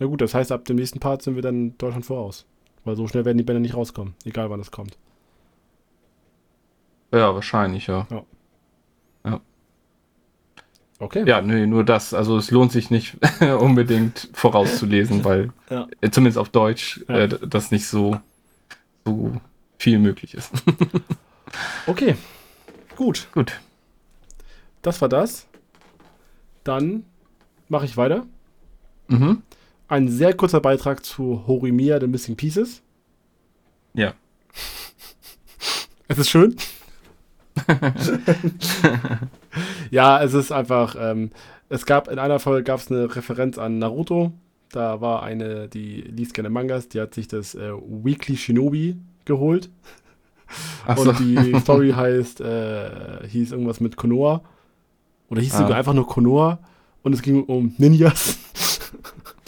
[0.00, 2.46] Na gut, das heißt, ab dem nächsten Part sind wir dann Deutschland voraus.
[2.84, 4.96] Weil so schnell werden die Bände nicht rauskommen, egal wann es kommt.
[7.12, 8.06] Ja, wahrscheinlich, ja.
[8.10, 8.24] Ja.
[9.24, 9.40] ja.
[10.98, 11.24] Okay.
[11.26, 12.12] Ja, nee, nur das.
[12.12, 13.16] Also es lohnt sich nicht
[13.60, 15.86] unbedingt vorauszulesen, weil ja.
[16.00, 17.18] äh, zumindest auf Deutsch ja.
[17.18, 18.20] äh, das nicht so,
[19.04, 19.32] so
[19.78, 20.52] viel möglich ist.
[21.86, 22.16] okay.
[22.96, 23.28] Gut.
[23.32, 23.60] Gut.
[24.82, 25.46] Das war das.
[26.64, 27.04] Dann
[27.68, 28.26] mache ich weiter.
[29.08, 29.42] Mhm.
[29.86, 32.82] Ein sehr kurzer Beitrag zu Horimiya, The Missing Pieces.
[33.94, 34.12] Ja.
[36.08, 36.56] Es ist schön.
[39.90, 41.30] ja, es ist einfach, ähm,
[41.68, 44.32] es gab in einer Folge gab es eine Referenz an Naruto.
[44.70, 49.70] Da war eine, die liest gerne Mangas, die hat sich das äh, Weekly Shinobi geholt.
[50.86, 54.42] Ach und die Story heißt, äh, hieß irgendwas mit Konoha.
[55.30, 55.58] Oder hieß ah.
[55.58, 56.58] sogar einfach nur Konoha.
[57.02, 58.38] Und es ging um Ninjas.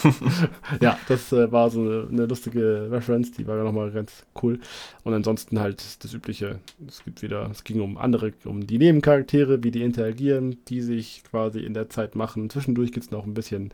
[0.81, 4.59] ja, das äh, war so eine, lustige Reference, die war ja nochmal ganz cool.
[5.03, 6.59] Und ansonsten halt das Übliche.
[6.87, 11.23] Es gibt wieder, es ging um andere, um die Nebencharaktere, wie die interagieren, die sich
[11.29, 12.49] quasi in der Zeit machen.
[12.49, 13.73] Zwischendurch gibt es noch ein bisschen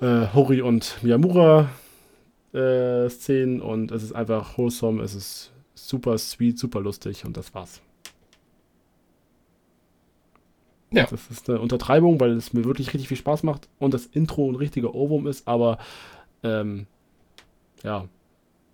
[0.00, 1.68] äh, Hori und Miyamura
[2.52, 7.54] äh, Szenen und es ist einfach wholesome, es ist super sweet, super lustig und das
[7.54, 7.80] war's.
[10.94, 11.06] Ja.
[11.06, 14.50] Das ist eine Untertreibung, weil es mir wirklich richtig viel Spaß macht und das Intro
[14.50, 15.78] ein richtiger Ohrwurm ist, aber
[16.42, 16.86] ähm,
[17.82, 18.06] ja,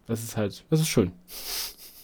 [0.06, 1.12] das ist halt, das ist schön.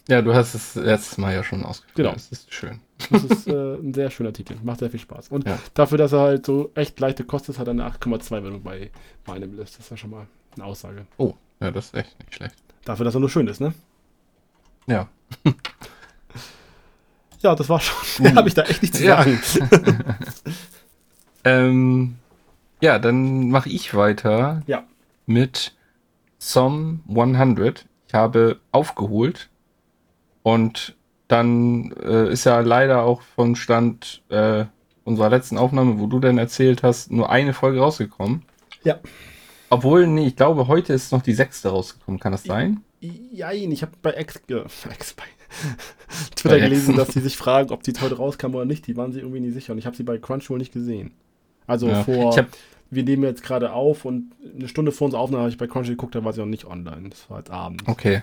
[0.08, 1.96] Ja, du hast es letztes Mal ja schon ausgeführt.
[1.96, 2.12] Genau.
[2.12, 2.80] Das ist schön.
[3.10, 4.56] Das ist äh, ein sehr schöner Titel.
[4.62, 5.28] Macht sehr viel Spaß.
[5.28, 5.58] Und ja.
[5.74, 8.90] dafür, dass er halt so echt leichte Kost ist, hat er eine 8,2 Wertung bei
[9.26, 9.74] meinem List.
[9.74, 11.06] Das ist ja schon mal eine Aussage.
[11.16, 12.54] Oh, ja, das ist echt nicht schlecht.
[12.84, 13.74] Dafür, dass er nur schön ist, ne?
[14.86, 15.08] Ja.
[17.40, 18.22] Ja, das war schon.
[18.22, 18.36] Mehr uh.
[18.36, 19.40] habe ich da echt nicht zu sagen.
[21.44, 22.16] ähm,
[22.80, 24.84] ja, dann mache ich weiter ja.
[25.26, 25.74] mit
[26.38, 27.86] Som 100.
[28.08, 29.48] Ich habe aufgeholt
[30.42, 30.94] und
[31.28, 34.64] dann äh, ist ja leider auch von Stand äh,
[35.04, 38.42] unserer letzten Aufnahme, wo du dann erzählt hast, nur eine Folge rausgekommen.
[38.84, 38.98] Ja.
[39.70, 42.20] Obwohl, nee, ich glaube, heute ist noch die sechste rausgekommen.
[42.20, 42.82] Kann das sein?
[43.00, 44.54] Jein, ich habe bei X, äh,
[44.94, 45.24] X bei
[46.36, 48.86] Twitter gelesen, dass sie sich fragen, ob die heute rauskam oder nicht.
[48.86, 51.12] Die waren sich irgendwie nicht sicher und ich habe sie bei Crunchyroll nicht gesehen.
[51.66, 52.04] Also ja.
[52.04, 52.48] vor, hab,
[52.90, 55.96] wir nehmen jetzt gerade auf und eine Stunde vor unserer Aufnahme habe ich bei Crunchyroll
[55.96, 57.10] geguckt, da war sie noch nicht online.
[57.10, 57.82] Das war jetzt Abend.
[57.86, 58.22] Okay.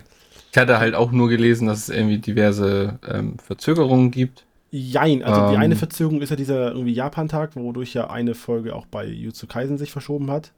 [0.50, 4.44] Ich hatte halt auch nur gelesen, dass es irgendwie diverse ähm, Verzögerungen gibt.
[4.70, 8.74] Jein, also ähm, die eine Verzögerung ist ja dieser irgendwie Japan-Tag, wodurch ja eine Folge
[8.74, 10.52] auch bei Jutsu Kaisen sich verschoben hat.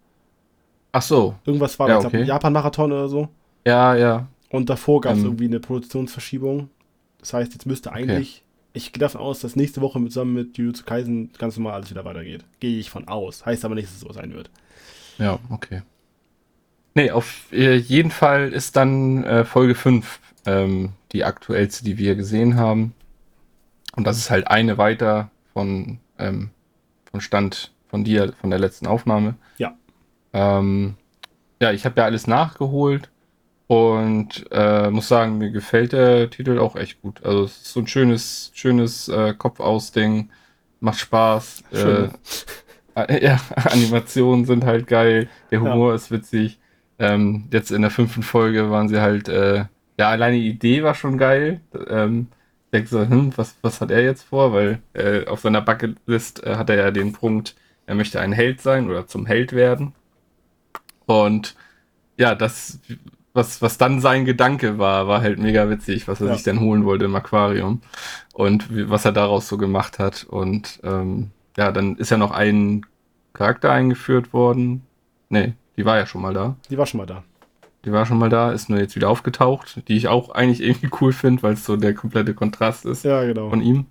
[0.92, 1.34] Ach so.
[1.44, 2.22] Irgendwas war ja, okay.
[2.22, 3.28] Japan-Marathon oder so.
[3.66, 4.26] Ja, ja.
[4.50, 6.70] Und davor gab es ähm, irgendwie eine Produktionsverschiebung.
[7.18, 8.70] Das heißt, jetzt müsste eigentlich, okay.
[8.74, 12.04] ich gehe davon aus, dass nächste Woche zusammen mit Jujutsu Kaisen ganz normal alles wieder
[12.04, 12.44] weitergeht.
[12.60, 13.44] Gehe ich von aus.
[13.44, 14.50] Heißt aber nicht, dass es so sein wird.
[15.18, 15.82] Ja, okay.
[16.94, 22.14] Nee, auf äh, jeden Fall ist dann äh, Folge 5 ähm, die aktuellste, die wir
[22.14, 22.94] gesehen haben.
[23.96, 26.50] Und das ist halt eine weiter von, ähm,
[27.10, 29.34] vom Stand von dir, von der letzten Aufnahme.
[29.58, 29.74] Ja.
[30.32, 30.94] Ähm,
[31.60, 33.10] ja, ich habe ja alles nachgeholt
[33.66, 37.24] und äh, muss sagen, mir gefällt der Titel auch echt gut.
[37.24, 40.30] Also es ist so ein schönes, schönes äh, Kopfaus-Ding,
[40.80, 41.64] macht Spaß.
[41.72, 42.08] Äh,
[42.94, 45.94] äh, ja, Animationen sind halt geil, der Humor ja.
[45.96, 46.58] ist witzig.
[46.98, 49.64] Ähm, jetzt in der fünften Folge waren sie halt, äh,
[49.98, 51.60] ja, alleine die Idee war schon geil.
[51.88, 52.28] Ähm,
[52.66, 54.52] ich denke so, hm, was, was hat er jetzt vor?
[54.52, 57.56] Weil äh, auf seiner Bucketlist äh, hat er ja den Punkt,
[57.86, 59.94] er möchte ein Held sein oder zum Held werden.
[61.06, 61.54] Und
[62.16, 62.80] ja, das,
[63.36, 66.34] was, was dann sein Gedanke war, war halt mega witzig, was er ja.
[66.34, 67.82] sich denn holen wollte im Aquarium
[68.32, 70.24] und wie, was er daraus so gemacht hat.
[70.24, 72.84] Und ähm, ja, dann ist ja noch ein
[73.34, 74.82] Charakter eingeführt worden.
[75.28, 76.56] Nee, die war ja schon mal da.
[76.70, 77.22] Die war schon mal da.
[77.84, 80.90] Die war schon mal da, ist nur jetzt wieder aufgetaucht, die ich auch eigentlich irgendwie
[81.00, 83.50] cool finde, weil es so der komplette Kontrast ist ja, genau.
[83.50, 83.86] von ihm.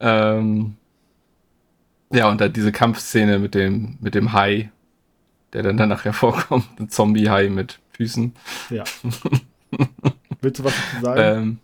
[0.00, 0.76] Ähm,
[2.12, 4.70] ja, und dann diese Kampfszene mit dem, mit dem Hai,
[5.52, 6.66] der dann danach hervorkommt.
[6.78, 8.32] Ein Zombie-Hai mit Füßen.
[8.70, 8.84] Ja.
[10.40, 11.20] Willst du was dazu sagen?
[11.20, 11.58] Ähm,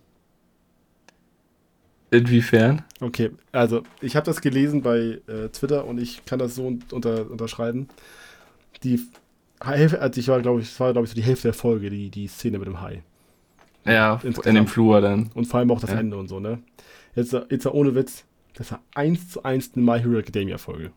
[2.10, 2.82] inwiefern?
[3.00, 7.30] Okay, also ich habe das gelesen bei äh, Twitter und ich kann das so unter,
[7.30, 7.88] unterschreiben.
[8.82, 9.00] Die
[9.62, 12.10] Hälfte, also ich war, glaube ich, war, glaube ich, so die Hälfte der Folge, die,
[12.10, 13.02] die Szene mit dem Hai.
[13.84, 14.46] Ja, Insgesamt.
[14.46, 15.30] in dem Flur dann.
[15.34, 15.98] Und vor allem auch das ja.
[15.98, 16.62] Ende und so, ne?
[17.14, 18.24] Jetzt, jetzt ohne Witz,
[18.54, 20.92] das war eins zu eins eine My Hero Academia Folge.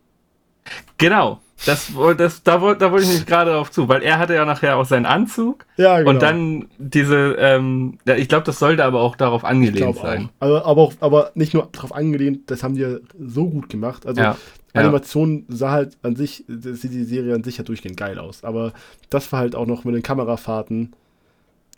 [0.97, 4.45] Genau, das, das, da, da wollte ich nicht gerade darauf zu, weil er hatte ja
[4.45, 5.66] nachher auch seinen Anzug.
[5.78, 6.09] Ja, genau.
[6.09, 10.30] Und dann diese, ähm, ja, ich glaube, das sollte aber auch darauf angelehnt sein.
[10.39, 14.05] Aber, aber, auch, aber nicht nur darauf angelehnt, das haben die ja so gut gemacht.
[14.05, 14.38] Also ja,
[14.74, 18.43] Animation sah halt an sich, sieht die Serie an sich ja durchgehend geil aus.
[18.43, 18.74] Aber
[19.09, 20.93] das war halt auch noch mit den Kamerafahrten.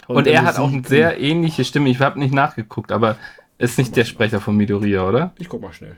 [0.08, 1.90] Und, und er hat auch eine sehr ähnliche Stimme.
[1.90, 3.18] Ich habe nicht nachgeguckt, aber
[3.58, 5.34] ist nicht der Sprecher von Midoriya, oder?
[5.38, 5.98] Ich guck mal schnell.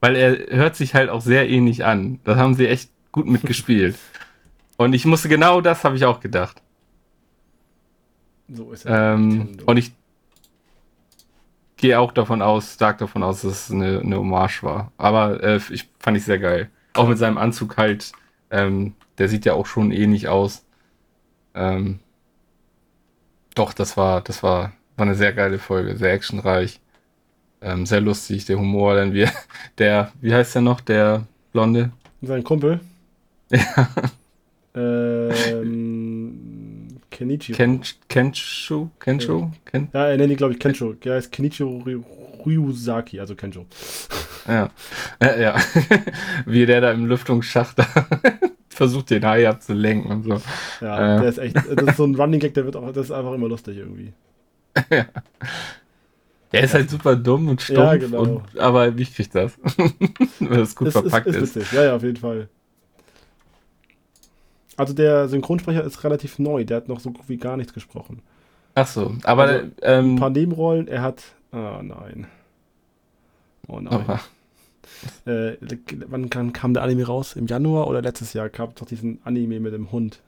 [0.00, 2.20] Weil er hört sich halt auch sehr ähnlich an.
[2.24, 3.96] Das haben sie echt gut mitgespielt.
[4.76, 6.62] und ich musste genau das habe ich auch gedacht.
[8.48, 9.14] So ist er.
[9.14, 9.92] Ähm, und ich
[11.76, 14.92] gehe auch davon aus, stark davon aus, dass es eine, eine Hommage war.
[14.98, 16.70] Aber äh, ich fand ich sehr geil.
[16.94, 18.12] Auch mit seinem Anzug halt.
[18.50, 20.64] Ähm, der sieht ja auch schon ähnlich aus.
[21.54, 22.00] Ähm,
[23.54, 26.80] doch, das war, das war, war eine sehr geile Folge, sehr actionreich.
[27.62, 29.30] Ähm, sehr lustig, der Humor, denn wir,
[29.78, 31.90] der, wie heißt der noch, der Blonde?
[32.22, 32.80] Sein Kumpel.
[33.52, 33.88] Ja.
[34.72, 37.52] Ähm, Kenichi.
[37.52, 38.90] Ken, Kensho?
[39.00, 39.50] Kensho?
[39.64, 39.88] Ken?
[39.92, 40.94] Ja, er nennt ihn, glaube ich, Kensho.
[41.04, 41.82] Er heißt Kenichiro
[42.46, 43.66] Ryusaki, also Kensho.
[44.46, 44.70] Ja.
[45.20, 45.56] ja, ja.
[46.46, 47.76] Wie der da im Lüftungsschacht
[48.68, 50.40] versucht, den Hai abzulenken und so.
[50.80, 51.20] Ja, äh.
[51.20, 53.32] der ist echt, das ist so ein Running Gag, der wird auch, das ist einfach
[53.32, 54.12] immer lustig irgendwie.
[54.90, 55.06] ja.
[56.52, 58.22] Er ist halt super dumm und stumpf, ja, genau.
[58.22, 59.52] und, aber ich krieg das.
[60.40, 61.56] Weil das gut es, verpackt ist, ist.
[61.56, 61.72] ist.
[61.72, 62.48] Ja, ja, auf jeden Fall.
[64.76, 68.22] Also der Synchronsprecher ist relativ neu, der hat noch so gut wie gar nichts gesprochen.
[68.74, 71.22] Ach so, aber also, ähm, ein paar Nebenrollen, er hat.
[71.52, 72.26] Ah, nein.
[73.68, 74.04] Oh nein.
[75.24, 75.56] Äh,
[76.08, 77.36] wann kam, kam, der Anime raus?
[77.36, 80.20] Im Januar oder letztes Jahr gab es doch diesen Anime mit dem Hund.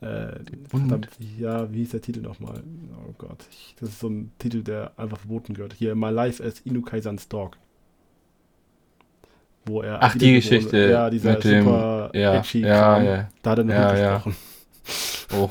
[0.00, 2.62] Äh, verdammt, ja, wie hieß der Titel nochmal?
[3.06, 5.74] Oh Gott, ich, das ist so ein Titel, der einfach verboten gehört.
[5.74, 7.58] Hier, My Life as Inukai-sans Dog.
[9.66, 10.02] Wo er.
[10.02, 10.72] Ach, die Geschichte.
[10.72, 13.04] Wurde, ja, dieser mit super dem, ja, edgy ja, Kram.
[13.04, 13.28] Ja.
[13.42, 14.36] Da hat er einen ja, gesprochen.
[15.36, 15.50] Oh.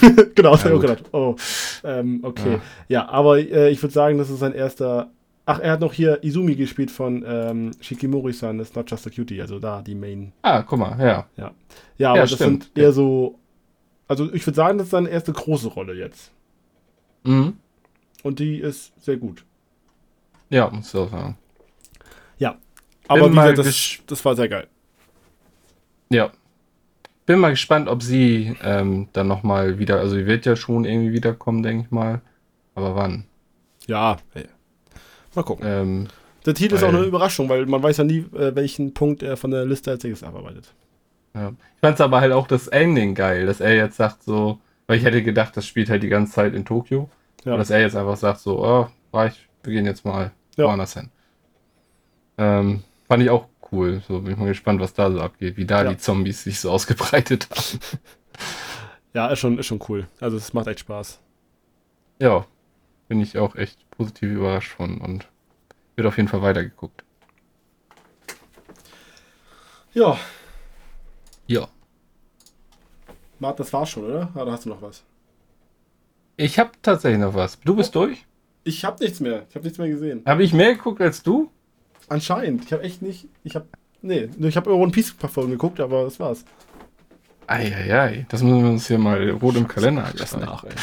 [0.34, 1.04] genau, das ja, habe ich auch gedacht.
[1.12, 1.36] Oh,
[1.84, 2.52] ähm, okay.
[2.52, 5.10] Ja, ja aber äh, ich würde sagen, das ist sein erster.
[5.46, 9.42] Ach, er hat noch hier Izumi gespielt von ähm, Shikimori-san, ist Not Just a Cutie,
[9.42, 10.32] also da die Main.
[10.40, 11.26] Ah, guck mal, ja.
[11.36, 11.54] Ja,
[11.98, 12.64] ja aber das stimmt.
[12.64, 13.38] sind eher so.
[14.08, 16.30] Also ich würde sagen, das ist seine erste große Rolle jetzt.
[17.24, 17.58] Mhm.
[18.22, 19.44] Und die ist sehr gut.
[20.48, 21.36] Ja, muss ich auch sagen.
[22.38, 22.56] Ja,
[23.06, 24.66] aber wieder, das, das war sehr geil.
[26.08, 26.30] Ja.
[27.26, 31.12] Bin mal gespannt, ob sie ähm, dann nochmal wieder, also sie wird ja schon irgendwie
[31.12, 32.20] wiederkommen, denke ich mal.
[32.74, 33.24] Aber wann?
[33.86, 34.18] Ja.
[35.36, 35.66] Mal gucken.
[35.66, 36.08] Ähm,
[36.46, 39.36] der Titel ist auch eine Überraschung, weil man weiß ja nie, äh, welchen Punkt er
[39.36, 40.74] von der Liste als nächstes abarbeitet.
[41.34, 41.48] Ja.
[41.48, 44.98] Ich fand es aber halt auch das Ending geil, dass er jetzt sagt so, weil
[44.98, 47.08] ich hätte gedacht, das spielt halt die ganze Zeit in Tokio.
[47.44, 47.56] Ja.
[47.56, 48.88] Dass er jetzt einfach sagt so, oh,
[49.24, 50.64] ich, wir gehen jetzt mal ja.
[50.64, 51.10] woanders hin.
[52.38, 54.02] Ähm, Fand ich auch cool.
[54.06, 55.90] So bin ich mal gespannt, was da so abgeht, wie da ja.
[55.90, 57.80] die Zombies sich so ausgebreitet haben.
[59.12, 60.06] Ja, ist schon, ist schon cool.
[60.20, 61.20] Also es macht echt Spaß.
[62.20, 62.46] Ja,
[63.08, 65.28] bin ich auch echt positiv überrascht von und
[65.96, 67.04] wird auf jeden Fall weitergeguckt.
[69.92, 70.18] Ja.
[71.46, 71.68] Ja.
[73.38, 74.30] Mart, das war's schon, oder?
[74.34, 75.04] Oder hast du noch was?
[76.36, 77.60] Ich habe tatsächlich noch was.
[77.60, 78.06] Du bist oh.
[78.06, 78.26] durch?
[78.64, 79.44] Ich habe nichts mehr.
[79.48, 80.22] Ich habe nichts mehr gesehen.
[80.26, 81.50] Habe ich mehr geguckt als du?
[82.08, 82.64] Anscheinend.
[82.64, 83.28] Ich habe echt nicht.
[83.44, 83.66] Ich habe
[84.06, 86.44] Nee, ich habe One Piece Folgen geguckt, aber das war's.
[87.46, 90.74] Eieiei, das müssen wir uns hier mal rot im Kalender das nach, ey.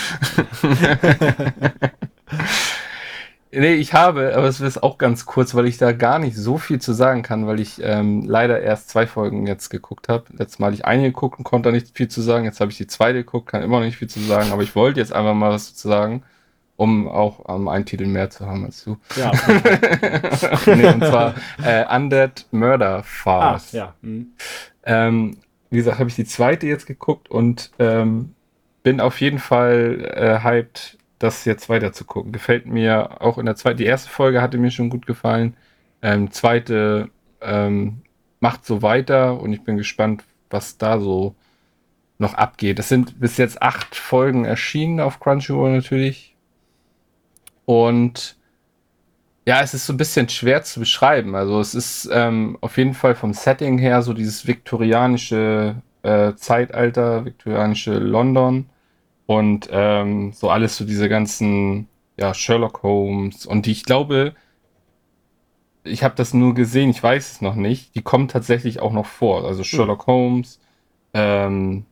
[3.51, 6.57] Nee, ich habe, aber es ist auch ganz kurz, weil ich da gar nicht so
[6.57, 10.25] viel zu sagen kann, weil ich ähm, leider erst zwei Folgen jetzt geguckt habe.
[10.37, 12.45] Letztes Mal hatte ich eine geguckt und konnte da nicht viel zu sagen.
[12.45, 14.75] Jetzt habe ich die zweite geguckt, kann immer noch nicht viel zu sagen, aber ich
[14.75, 16.23] wollte jetzt einfach mal was zu sagen
[16.81, 18.97] um auch ähm, einen Titel mehr zu haben als du.
[19.15, 19.31] Ja.
[20.65, 23.75] nee, und zwar äh, Undead Murder Farce.
[23.75, 23.93] Ah, ja.
[24.01, 24.33] Mhm.
[24.83, 25.37] Ähm,
[25.69, 28.33] wie gesagt, habe ich die zweite jetzt geguckt und ähm,
[28.81, 32.31] bin auf jeden Fall äh, hyped, das jetzt weiter zu gucken.
[32.31, 35.55] Gefällt mir auch in der zweiten, die erste Folge hatte mir schon gut gefallen.
[36.01, 37.09] Ähm, zweite
[37.41, 38.01] ähm,
[38.39, 41.35] macht so weiter und ich bin gespannt, was da so
[42.17, 42.79] noch abgeht.
[42.79, 46.35] Es sind bis jetzt acht Folgen erschienen auf Crunchyroll natürlich.
[47.65, 48.37] Und
[49.45, 51.35] ja, es ist so ein bisschen schwer zu beschreiben.
[51.35, 57.25] Also es ist ähm, auf jeden Fall vom Setting her so dieses viktorianische äh, Zeitalter,
[57.25, 58.69] viktorianische London
[59.31, 64.35] und ähm, so alles so diese ganzen ja, Sherlock Holmes und die ich glaube,
[65.85, 69.05] ich habe das nur gesehen, ich weiß es noch nicht, die kommen tatsächlich auch noch
[69.05, 69.45] vor.
[69.45, 70.11] Also Sherlock mhm.
[70.11, 70.59] Holmes,
[71.13, 71.85] ähm,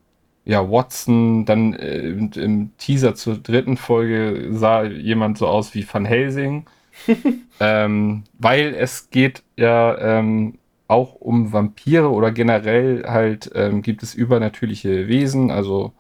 [0.44, 5.88] ja, Watson, dann äh, im, im, Teaser zur dritten Folge sah jemand so aus wie
[5.90, 6.66] Van Helsing.
[7.62, 10.60] ähm, weil es geht ja ähm,
[10.90, 15.94] auch um Vampire oder generell halt ähm, gibt es übernatürliche Wesen, also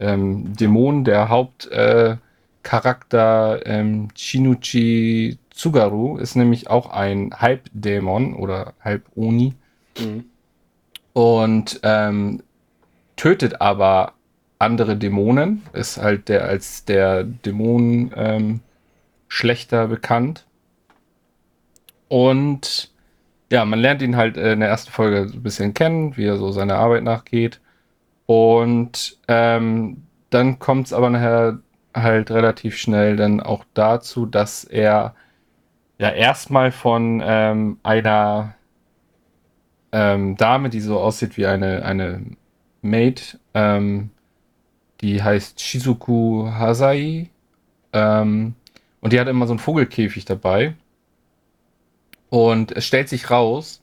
[0.00, 1.04] ähm, Dämonen.
[1.04, 2.20] Der Hauptcharakter
[3.66, 9.54] äh, ähm, Chinuchi Tsugaru ist nämlich auch ein Halbdämon oder Halb-Oni.
[9.98, 10.24] Mhm.
[11.12, 12.42] Und ähm,
[13.16, 14.14] tötet aber
[14.58, 18.60] andere Dämonen, ist halt der als der Dämon ähm,
[19.28, 20.46] schlechter bekannt.
[22.08, 22.90] Und
[23.50, 26.36] ja, man lernt ihn halt in der ersten Folge so ein bisschen kennen, wie er
[26.36, 27.60] so seiner Arbeit nachgeht.
[28.30, 31.58] Und ähm, dann kommt es aber nachher
[31.92, 35.16] halt relativ schnell dann auch dazu, dass er
[35.98, 38.54] ja erstmal von ähm, einer
[39.90, 42.24] ähm, Dame, die so aussieht wie eine, eine
[42.82, 44.10] Maid, ähm,
[45.00, 47.30] die heißt Shizuku Hasai.
[47.92, 48.54] Ähm,
[49.00, 50.76] und die hat immer so einen Vogelkäfig dabei.
[52.28, 53.82] Und es stellt sich raus,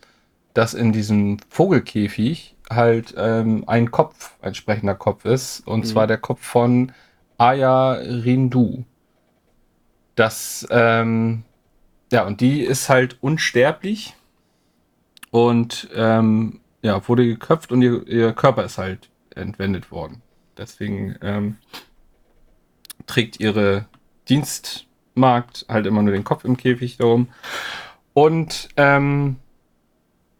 [0.53, 5.65] dass in diesem Vogelkäfig halt ähm, ein Kopf, ein sprechender Kopf ist.
[5.67, 5.85] Und mhm.
[5.85, 6.91] zwar der Kopf von
[7.37, 8.83] Aya Rindu.
[10.15, 11.43] Das, ähm,
[12.11, 14.15] ja, und die ist halt unsterblich.
[15.29, 20.21] Und ähm, ja, wurde geköpft und ihr, ihr Körper ist halt entwendet worden.
[20.57, 21.57] Deswegen ähm,
[23.05, 23.85] trägt ihre
[24.29, 27.29] Dienstmagd halt immer nur den Kopf im Käfig darum.
[28.13, 29.37] Und ähm,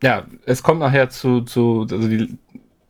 [0.04, 2.38] ja, es kommt nachher zu, zu, also die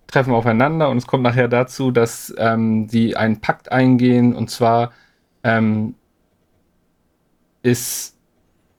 [0.08, 4.92] treffen aufeinander und es kommt nachher dazu, dass ähm, sie einen Pakt eingehen und zwar
[5.44, 5.96] ähm,
[7.62, 8.18] ist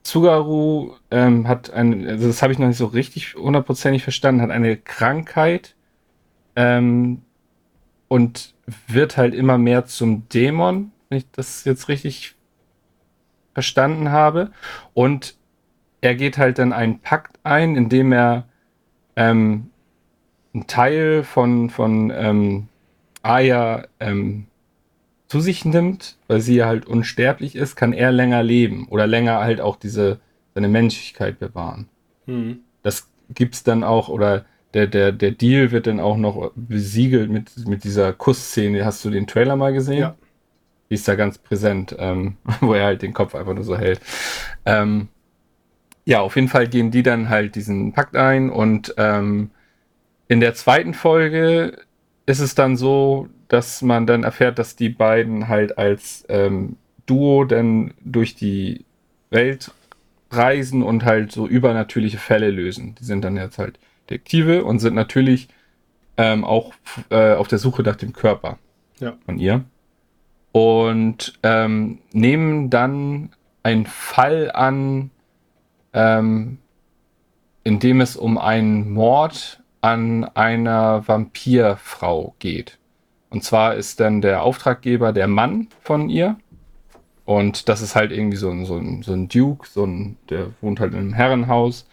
[0.05, 4.51] Tsugaru ähm, hat ein, also das habe ich noch nicht so richtig hundertprozentig verstanden, hat
[4.51, 5.75] eine Krankheit
[6.57, 7.23] ähm,
[8.09, 8.55] und
[8.87, 12.37] wird halt immer mehr zum Dämon, wenn ich das jetzt richtig
[13.53, 14.51] verstanden habe.
[14.95, 15.38] Und
[16.01, 18.47] er geht halt dann einen Pakt ein, indem er
[19.17, 19.71] ähm,
[20.55, 22.69] einen Teil von, von ähm,
[23.23, 24.47] Aya ähm,
[25.29, 29.61] zu sich nimmt, weil sie halt unsterblich ist, kann er länger leben oder länger halt
[29.61, 30.21] auch diese
[30.55, 31.89] seine Menschlichkeit bewahren.
[32.27, 32.61] Mhm.
[32.83, 34.45] Das gibt's dann auch oder
[34.75, 38.85] der, der, der Deal wird dann auch noch besiegelt mit, mit dieser Kussszene.
[38.85, 40.01] Hast du den Trailer mal gesehen?
[40.01, 40.15] Ja.
[40.91, 44.01] Die ist da ganz präsent, ähm, wo er halt den Kopf einfach nur so hält.
[44.65, 45.09] Ähm,
[46.09, 49.51] ja, auf jeden Fall gehen die dann halt diesen Pakt ein und ähm,
[50.27, 51.83] in der zweiten Folge
[52.25, 57.45] ist es dann so, dass man dann erfährt, dass die beiden halt als ähm, Duo
[57.45, 58.87] dann durch die
[59.29, 59.71] Welt
[60.31, 62.95] reisen und halt so übernatürliche Fälle lösen.
[62.99, 63.79] Die sind dann jetzt halt
[64.09, 65.49] Detektive und sind natürlich
[66.17, 66.73] ähm, auch
[67.11, 68.59] äh, auf der Suche nach dem Körper
[68.99, 69.19] ja.
[69.27, 69.63] von ihr.
[70.53, 73.29] Und ähm, nehmen dann
[73.63, 75.11] einen Fall an,
[75.93, 76.59] ähm,
[77.65, 82.79] in dem es um einen Mord an einer Vampirfrau geht.
[83.31, 86.37] Und zwar ist dann der Auftraggeber der Mann von ihr.
[87.25, 90.49] Und das ist halt irgendwie so ein, so ein, so ein Duke, so ein, der
[90.63, 91.87] wohnt halt in einem Herrenhaus,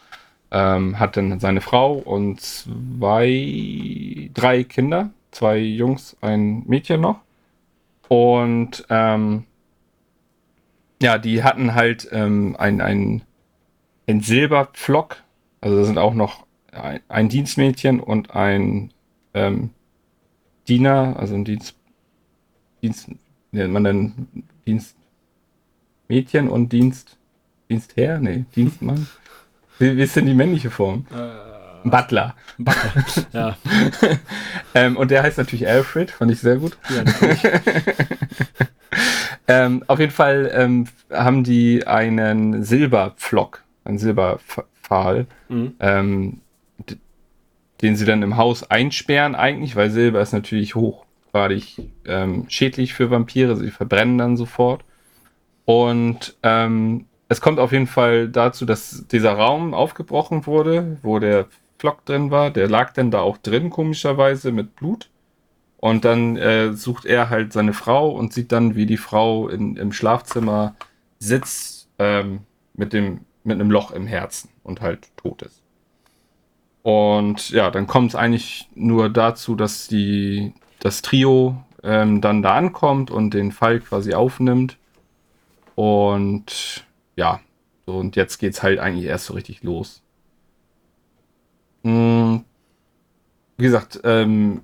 [0.52, 7.20] ähm, hat dann seine Frau und zwei, drei Kinder, zwei Jungs, ein Mädchen noch.
[8.08, 9.44] Und ähm,
[11.02, 13.24] ja, die hatten halt ähm, ein, ein,
[14.08, 15.18] ein Silberpflock,
[15.62, 18.92] also da sind auch noch ein, ein Dienstmädchen und ein
[19.34, 19.72] ähm,
[20.68, 21.76] Diener, also ein Dienst,
[22.82, 23.10] Dienst,
[23.52, 24.28] nennt man dann
[24.68, 27.18] Dienstmädchen und Dienst,
[27.70, 28.20] Dienstherr?
[28.20, 29.08] Nee, Dienstmann.
[29.80, 31.06] Wie, wie ist denn die männliche Form?
[31.12, 32.34] Äh, Butler.
[32.58, 33.58] Butler, ja.
[34.74, 36.78] ähm, und der heißt natürlich Alfred, fand ich sehr gut.
[36.90, 37.04] Ja,
[39.66, 45.76] ähm, auf jeden Fall ähm, haben die einen Silberpflock, einen Silberpfahl, mhm.
[45.80, 46.42] ähm,
[47.82, 53.12] den sie dann im Haus einsperren eigentlich, weil Silber ist natürlich hochgradig ähm, schädlich für
[53.12, 54.84] Vampire, sie verbrennen dann sofort.
[55.66, 61.48] Und ähm, es kommt auf jeden Fall dazu, dass dieser Raum aufgebrochen wurde, wo der
[61.78, 62.52] Flock drin war.
[62.52, 65.10] Der lag dann da auch drin, komischerweise, mit Blut.
[65.78, 69.76] Und dann äh, sucht er halt seine Frau und sieht dann, wie die Frau in,
[69.76, 70.76] im Schlafzimmer
[71.20, 72.42] sitzt ähm,
[72.74, 75.62] mit, dem, mit einem Loch im Herzen und halt tot ist.
[76.84, 82.56] Und ja, dann kommt es eigentlich nur dazu, dass die, das Trio ähm, dann da
[82.56, 84.78] ankommt und den Fall quasi aufnimmt.
[85.76, 86.86] Und
[87.16, 87.40] ja,
[87.86, 90.02] und jetzt geht es halt eigentlich erst so richtig los.
[91.84, 92.44] Hm,
[93.58, 94.62] wie gesagt, ähm,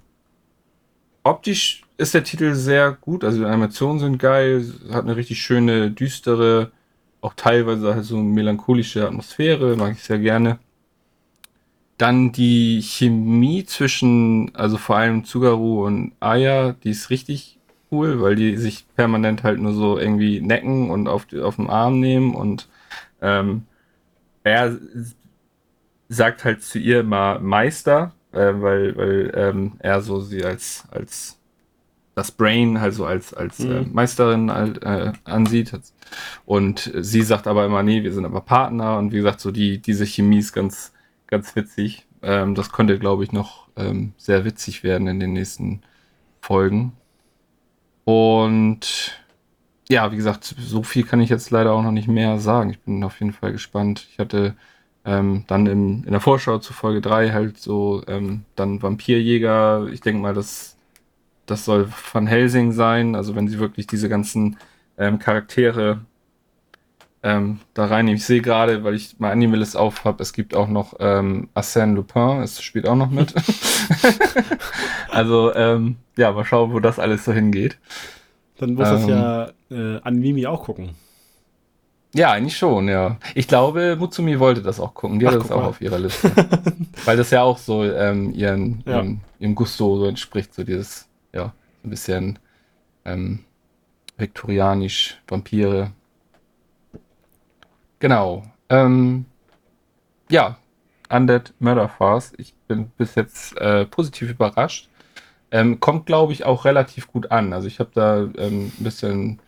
[1.23, 5.91] optisch ist der Titel sehr gut, also die Animationen sind geil, hat eine richtig schöne,
[5.91, 6.71] düstere,
[7.22, 10.59] auch teilweise halt so melancholische Atmosphäre, mag ich sehr gerne.
[11.97, 17.59] Dann die Chemie zwischen, also vor allem Tsugaru und Aya, die ist richtig
[17.91, 21.99] cool, weil die sich permanent halt nur so irgendwie necken und auf, auf den Arm
[21.99, 22.67] nehmen und
[23.22, 23.63] ähm,
[24.43, 24.78] er
[26.09, 31.38] sagt halt zu ihr immer Meister, äh, weil, weil ähm, er so sie als, als
[32.16, 33.72] das Brain halt so als, als mhm.
[33.72, 35.72] äh, Meisterin halt, äh, ansieht.
[36.45, 39.80] Und sie sagt aber immer, nee, wir sind aber Partner und wie gesagt, so die,
[39.82, 40.93] diese Chemie ist ganz,
[41.28, 42.05] ganz witzig.
[42.22, 45.82] Ähm, das könnte, glaube ich, noch ähm, sehr witzig werden in den nächsten
[46.41, 46.93] Folgen.
[48.03, 49.22] Und
[49.89, 52.70] ja, wie gesagt, so viel kann ich jetzt leider auch noch nicht mehr sagen.
[52.70, 54.07] Ich bin auf jeden Fall gespannt.
[54.12, 54.55] Ich hatte
[55.05, 59.88] ähm, dann im, in der Vorschau zu Folge 3 halt so ähm, dann Vampirjäger.
[59.91, 60.78] Ich denke mal, das,
[61.46, 63.16] das soll Van Helsing sein.
[63.16, 64.58] Also wenn sie wirklich diese ganzen
[64.98, 66.02] ähm, Charaktere
[67.24, 68.18] ähm, da reinnehmen.
[68.18, 71.94] Ich sehe gerade, weil ich mal Animalist auf habe, es gibt auch noch ähm, Arsène
[71.94, 73.34] Lupin, es spielt auch noch mit.
[75.10, 77.78] also, ähm, ja, mal schauen, wo das alles so hingeht.
[78.58, 80.92] Dann muss das ja ähm, äh, Animi auch gucken.
[82.14, 83.18] Ja, eigentlich schon, ja.
[83.36, 85.20] Ich glaube, Mutsumi wollte das auch gucken.
[85.20, 85.70] Die Ach, hat das auch mal.
[85.70, 86.30] auf ihrer Liste.
[87.06, 88.98] Weil das ja auch so ähm, ihren, ja.
[88.98, 91.53] ihrem, ihrem Gusto so entspricht, so dieses, ja,
[91.84, 92.39] ein bisschen
[93.05, 93.45] ähm,
[94.17, 95.91] viktorianisch, Vampire,
[98.01, 98.43] Genau.
[98.69, 99.25] Ähm,
[100.29, 100.57] ja,
[101.09, 102.34] Undead Murder Farce.
[102.38, 104.89] Ich bin bis jetzt äh, positiv überrascht.
[105.51, 107.53] Ähm, kommt, glaube ich, auch relativ gut an.
[107.53, 109.39] Also ich habe da ähm, ein bisschen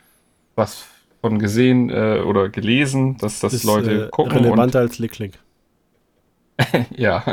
[0.55, 0.86] was
[1.19, 4.34] von gesehen äh, oder gelesen, dass das ist, Leute äh, gucken.
[4.34, 5.39] Relevanter als Lick-Lick.
[6.95, 7.23] ja,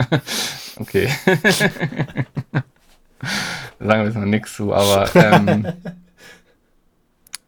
[0.77, 1.11] okay.
[3.81, 5.67] Sagen wir jetzt noch nichts zu, aber ähm,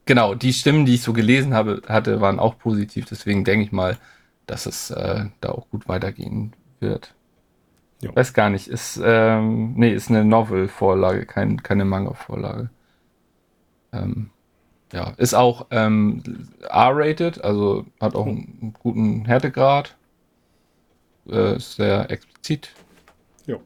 [0.06, 3.04] genau, die Stimmen, die ich so gelesen habe, hatte, waren auch positiv.
[3.04, 3.98] Deswegen denke ich mal,
[4.46, 7.14] dass es äh, da auch gut weitergehen wird.
[8.00, 8.16] Jo.
[8.16, 12.70] Weiß gar nicht, ist, ähm, nee, ist eine Novel-Vorlage, kein, keine Manga-Vorlage.
[13.92, 14.30] Ähm,
[14.92, 16.22] ja, ist auch ähm,
[16.68, 19.96] R-rated, also hat auch einen guten Härtegrad.
[21.28, 22.70] Äh, ist sehr explizit.
[23.46, 23.58] Ja.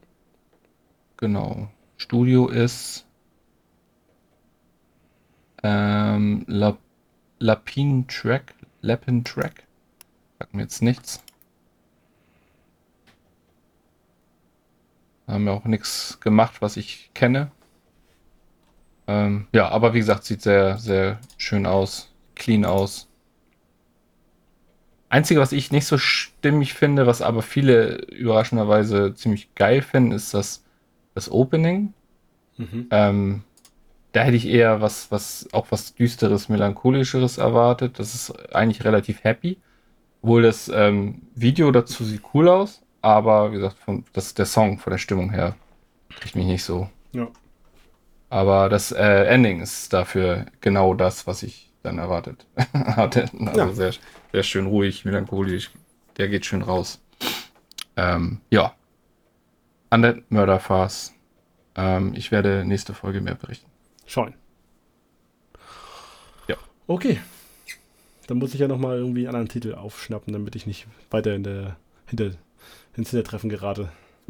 [1.17, 1.69] Genau.
[1.97, 3.05] Studio ist
[5.63, 6.77] ähm, La,
[7.39, 8.53] Lapin Track.
[8.81, 9.63] Lapin Track.
[10.39, 11.23] Sagt mir jetzt nichts.
[15.27, 17.51] Haben ja auch nichts gemacht, was ich kenne.
[19.07, 22.13] Ähm, ja, aber wie gesagt, sieht sehr, sehr schön aus.
[22.35, 23.07] Clean aus.
[25.09, 30.33] Einzige, was ich nicht so stimmig finde, was aber viele überraschenderweise ziemlich geil finden, ist
[30.33, 30.63] das,
[31.17, 31.93] das Opening.
[32.57, 32.87] Mhm.
[32.91, 33.43] Ähm,
[34.11, 37.99] da hätte ich eher was, was, auch was düsteres, melancholischeres erwartet.
[37.99, 39.57] Das ist eigentlich relativ happy.
[40.21, 44.77] Obwohl das ähm, Video dazu sieht cool aus, aber wie gesagt, von, das der Song
[44.77, 45.55] von der Stimmung her
[46.09, 46.89] kriegt mich nicht so.
[47.13, 47.27] Ja.
[48.29, 53.25] Aber das äh, Ending ist dafür genau das, was ich dann erwartet hatte.
[53.45, 53.73] Also ja.
[53.73, 53.93] sehr,
[54.33, 55.71] sehr schön ruhig, melancholisch.
[56.17, 56.99] Der geht schön raus.
[57.95, 58.73] Ähm, ja.
[59.89, 61.13] Undead Murder Farce.
[61.75, 63.69] Ähm, ich werde nächste Folge mehr berichten
[64.07, 64.33] schauen.
[66.47, 66.55] Ja.
[66.87, 67.19] Okay.
[68.25, 71.43] Dann muss ich ja nochmal irgendwie einen anderen Titel aufschnappen, damit ich nicht weiter in
[71.43, 71.77] der,
[72.07, 72.31] hinter,
[72.95, 73.89] ins Hintertreffen gerate.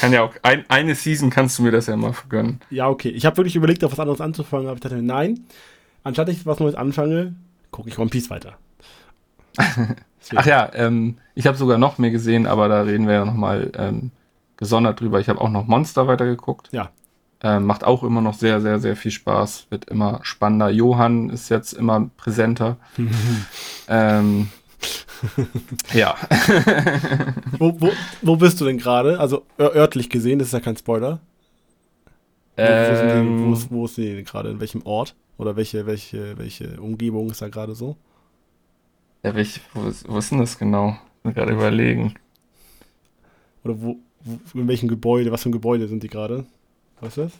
[0.00, 2.60] Kann ja auch, ein, eine Season kannst du mir das ja mal vergönnen.
[2.70, 3.10] Ja, okay.
[3.10, 5.44] Ich habe wirklich überlegt, auf was anderes anzufangen, aber ich dachte, nein,
[6.02, 7.34] anstatt ich was Neues anfange,
[7.70, 8.56] gucke ich One Piece weiter.
[10.34, 13.72] Ach ja, ähm, ich habe sogar noch mehr gesehen, aber da reden wir ja nochmal
[13.74, 14.10] ähm,
[14.58, 15.20] gesondert drüber.
[15.20, 16.68] Ich habe auch noch Monster weitergeguckt.
[16.70, 16.90] Ja.
[17.42, 19.68] Ähm, macht auch immer noch sehr, sehr, sehr viel Spaß.
[19.70, 20.68] Wird immer spannender.
[20.68, 22.76] Johann ist jetzt immer präsenter.
[23.88, 24.50] ähm,
[25.94, 26.14] ja.
[27.58, 29.18] wo, wo, wo bist du denn gerade?
[29.18, 31.20] Also örtlich gesehen, das ist ja kein Spoiler.
[32.54, 33.66] Wo, wo, sind die, wo, ähm.
[33.70, 34.50] wo ist die gerade?
[34.50, 35.14] In welchem Ort?
[35.38, 37.96] Oder welche, welche, welche Umgebung ist da gerade so?
[39.22, 40.98] Ja, welch, wo, ist, wo ist denn das genau?
[41.24, 42.14] Gerade überlegen.
[43.64, 46.46] Oder wo, wo, in welchem Gebäude, was für ein Gebäude sind die gerade?
[47.00, 47.32] Weißt du das?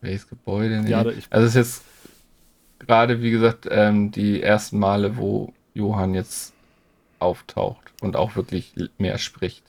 [0.00, 0.82] Welches Gebäude?
[0.82, 0.90] Nee.
[0.90, 1.82] Ja, ich also es ist jetzt
[2.78, 6.52] gerade, wie gesagt, ähm, die ersten Male, wo Johann jetzt
[7.18, 9.64] auftaucht und auch wirklich mehr spricht.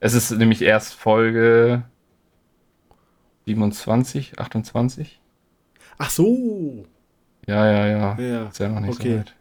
[0.00, 1.82] Es ist nämlich erst Folge
[3.46, 5.20] 27, 28.
[5.98, 6.86] Ach so.
[7.46, 8.20] Ja, ja, ja.
[8.20, 8.46] ja.
[8.46, 9.12] Ist ja noch nicht okay.
[9.12, 9.34] so weit.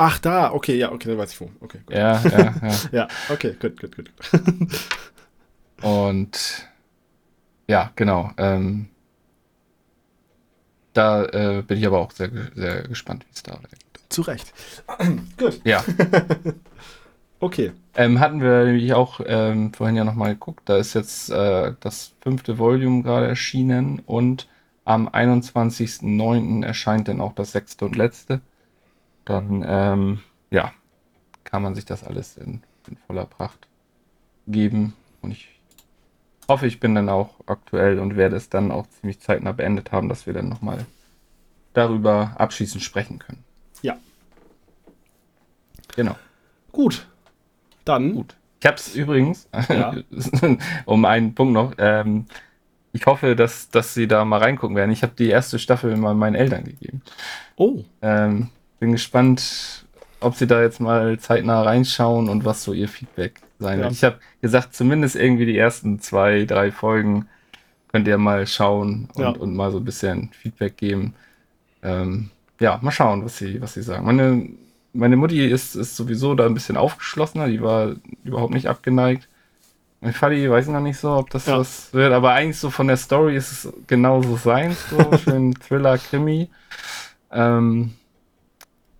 [0.00, 1.50] Ach, da, okay, ja, okay, dann weiß ich wo.
[1.58, 1.96] Okay, gut.
[1.96, 2.54] Ja, ja, ja.
[2.92, 4.10] ja, okay, gut, gut, gut.
[5.82, 6.68] Und
[7.66, 8.30] ja, genau.
[8.36, 8.90] Ähm,
[10.92, 13.78] da äh, bin ich aber auch sehr, sehr gespannt, wie es da weitergeht.
[14.08, 14.52] Zu Recht.
[15.36, 15.60] gut.
[15.64, 15.84] Ja.
[17.40, 17.72] okay.
[17.96, 20.62] Ähm, hatten wir nämlich auch ähm, vorhin ja nochmal geguckt.
[20.66, 24.46] Da ist jetzt äh, das fünfte Volume gerade erschienen und
[24.84, 26.64] am 21.09.
[26.64, 28.40] erscheint dann auch das sechste und letzte
[29.28, 30.20] dann ähm,
[30.50, 30.72] ja,
[31.44, 33.68] kann man sich das alles in, in, voller Pracht
[34.46, 34.94] geben.
[35.20, 35.48] Und ich
[36.48, 40.08] hoffe, ich bin dann auch aktuell und werde es dann auch ziemlich zeitnah beendet haben,
[40.08, 40.86] dass wir dann nochmal
[41.74, 43.44] darüber abschließend sprechen können.
[43.82, 43.96] Ja.
[45.94, 46.16] Genau.
[46.72, 47.06] Gut.
[47.84, 48.14] Dann.
[48.14, 48.36] Gut.
[48.60, 49.94] Ich habe es übrigens, ja.
[50.84, 52.26] um einen Punkt noch, ähm,
[52.92, 54.90] ich hoffe, dass, dass sie da mal reingucken werden.
[54.90, 57.02] Ich habe die erste Staffel mal meinen Eltern gegeben.
[57.56, 57.84] Oh.
[58.02, 59.84] Ähm, bin gespannt,
[60.20, 63.84] ob sie da jetzt mal zeitnah reinschauen und was so ihr Feedback sein ja.
[63.84, 63.94] wird.
[63.94, 67.28] Ich habe gesagt, zumindest irgendwie die ersten zwei, drei Folgen
[67.88, 69.30] könnt ihr mal schauen und, ja.
[69.30, 71.14] und mal so ein bisschen Feedback geben.
[71.82, 74.04] Ähm, ja, mal schauen, was sie, was sie sagen.
[74.04, 74.48] Meine,
[74.92, 79.28] meine Mutti ist, ist sowieso da ein bisschen aufgeschlossener, die war überhaupt nicht abgeneigt.
[80.00, 81.58] Mein Vati weiß noch nicht so, ob das ja.
[81.58, 85.98] was wird, aber eigentlich so von der Story ist es genauso sein, so schön Thriller,
[85.98, 86.50] Krimi.
[87.32, 87.94] Ähm,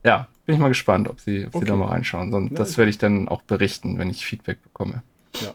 [0.09, 1.67] ja, bin ich mal gespannt, ob sie, ob okay.
[1.67, 2.33] sie da mal reinschauen.
[2.33, 5.03] Ja, das werde ich dann auch berichten, wenn ich Feedback bekomme.
[5.41, 5.55] Ja.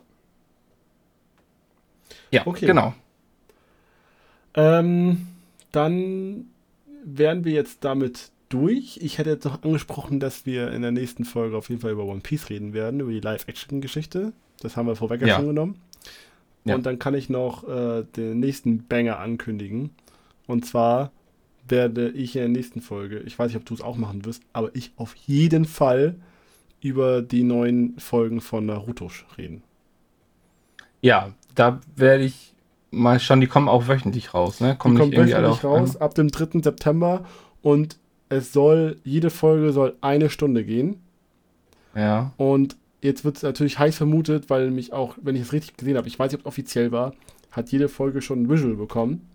[2.29, 2.67] Ja, okay.
[2.67, 2.93] genau.
[4.53, 5.27] Ähm,
[5.71, 6.45] dann
[7.03, 8.99] wären wir jetzt damit durch.
[9.01, 12.05] Ich hätte jetzt noch angesprochen, dass wir in der nächsten Folge auf jeden Fall über
[12.05, 14.33] One Piece reden werden, über die Live-Action-Geschichte.
[14.61, 15.37] Das haben wir vorweg ja.
[15.37, 15.81] schon genommen.
[16.65, 16.75] Ja.
[16.75, 19.89] Und dann kann ich noch äh, den nächsten Banger ankündigen.
[20.45, 21.11] Und zwar
[21.73, 24.43] werde ich in der nächsten Folge, ich weiß nicht, ob du es auch machen wirst,
[24.53, 26.15] aber ich auf jeden Fall
[26.81, 29.63] über die neuen Folgen von Naruto reden.
[31.01, 32.53] Ja, da werde ich
[32.91, 34.75] mal schon, die kommen auch wöchentlich raus, ne?
[34.75, 36.61] Kommen die kommen wöchentlich raus, ab dem 3.
[36.61, 37.25] September
[37.63, 37.97] und
[38.29, 41.01] es soll, jede Folge soll eine Stunde gehen.
[41.95, 42.33] Ja.
[42.37, 45.97] Und jetzt wird es natürlich heiß vermutet, weil mich auch, wenn ich es richtig gesehen
[45.97, 47.13] habe, ich weiß nicht, ob es offiziell war,
[47.51, 49.27] hat jede Folge schon ein Visual bekommen.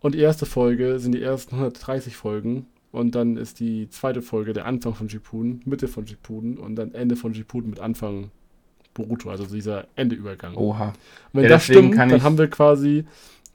[0.00, 2.66] Und die erste Folge sind die ersten 130 Folgen.
[2.90, 6.94] Und dann ist die zweite Folge der Anfang von Shippuden, Mitte von Shippuden und dann
[6.94, 8.30] Ende von Shippuden mit Anfang
[8.94, 10.54] Boruto, also dieser Endeübergang.
[10.56, 10.88] Oha.
[10.88, 10.94] Und
[11.32, 13.04] wenn ja, das stimmt, dann haben wir quasi,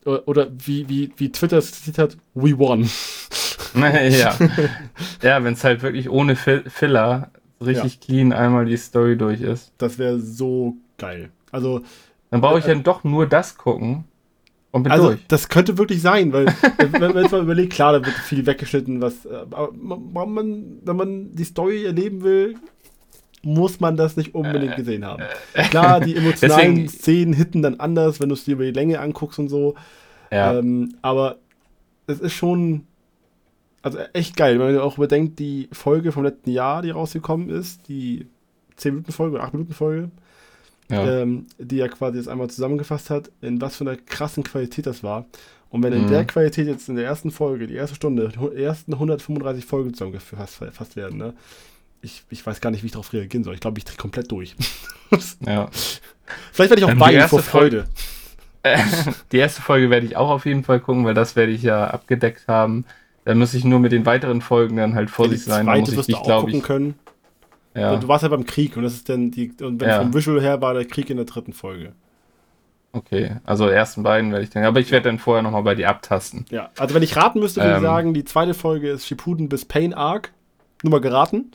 [0.05, 2.87] oder wie, wie, wie Twitter es zitiert hat, we won.
[3.75, 4.37] ja,
[5.21, 7.99] ja wenn es halt wirklich ohne Filler richtig ja.
[8.05, 9.73] clean einmal die Story durch ist.
[9.77, 11.29] Das wäre so geil.
[11.51, 11.81] Also.
[12.29, 14.05] Dann brauche ich äh, dann doch nur das gucken
[14.73, 15.19] und bin also, durch.
[15.27, 16.47] Das könnte wirklich sein, weil,
[16.91, 19.23] wenn man jetzt mal überlegt, klar, da wird viel weggeschnitten, was.
[19.23, 22.55] Äh, aber man, wenn man die Story erleben will,
[23.43, 25.23] muss man das nicht unbedingt gesehen haben.
[25.69, 28.99] Klar, die emotionalen Deswegen, Szenen hitten dann anders, wenn du es dir über die Länge
[28.99, 29.75] anguckst und so.
[30.31, 30.57] Ja.
[30.57, 31.37] Ähm, aber
[32.07, 32.87] es ist schon.
[33.83, 37.87] Also echt geil, wenn man auch überdenkt, die Folge vom letzten Jahr, die rausgekommen ist,
[37.89, 38.27] die
[38.79, 40.09] 10-Minuten-Folge oder 8-Minuten-Folge,
[40.89, 41.21] ja.
[41.21, 45.03] Ähm, die er quasi jetzt einmal zusammengefasst hat, in was für einer krassen Qualität das
[45.03, 45.25] war.
[45.69, 46.09] Und wenn in mhm.
[46.09, 50.95] der Qualität jetzt in der ersten Folge, die erste Stunde, die ersten 135 Folgen zusammengefasst
[50.95, 51.33] werden, ne?
[52.01, 53.53] Ich, ich weiß gar nicht, wie ich darauf reagieren soll.
[53.53, 54.55] Ich glaube, ich drehe komplett durch.
[55.39, 55.69] ja.
[56.51, 57.85] Vielleicht werde ich auch ähm, weinen vor Freude.
[59.31, 61.87] die erste Folge werde ich auch auf jeden Fall gucken, weil das werde ich ja
[61.87, 62.85] abgedeckt haben.
[63.25, 65.65] Dann muss ich nur mit den weiteren Folgen dann halt vorsichtig sein.
[65.65, 66.61] Da muss ich dich, glaube ich.
[66.61, 66.95] Können.
[67.75, 67.95] Ja.
[67.95, 69.99] Du warst ja beim Krieg und das ist dann die, und wenn ja.
[69.99, 71.93] vom Visual her war der Krieg in der dritten Folge.
[72.95, 75.73] Okay, also die ersten beiden werde ich dann, aber ich werde dann vorher nochmal bei
[75.73, 76.45] dir abtasten.
[76.51, 79.49] Ja, also wenn ich raten müsste, würde ähm, ich sagen, die zweite Folge ist Shippuden
[79.49, 80.31] bis Pain Arc.
[80.83, 81.51] Nur mal geraten.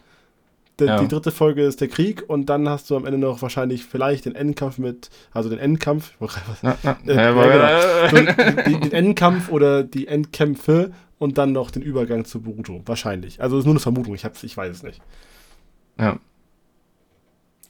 [0.81, 1.01] Die, ja.
[1.01, 4.27] die, dritte Folge ist der Krieg und dann hast du am Ende noch wahrscheinlich vielleicht
[4.27, 6.13] den Endkampf mit, also den Endkampf,
[6.63, 6.73] äh,
[7.15, 7.33] ja,
[8.11, 8.65] genau.
[8.65, 12.83] den, den Endkampf oder die Endkämpfe und dann noch den Übergang zu Boruto.
[12.87, 13.43] Wahrscheinlich.
[13.43, 15.01] Also ist nur eine Vermutung, ich, hab's, ich weiß es nicht.
[15.99, 16.19] Ja.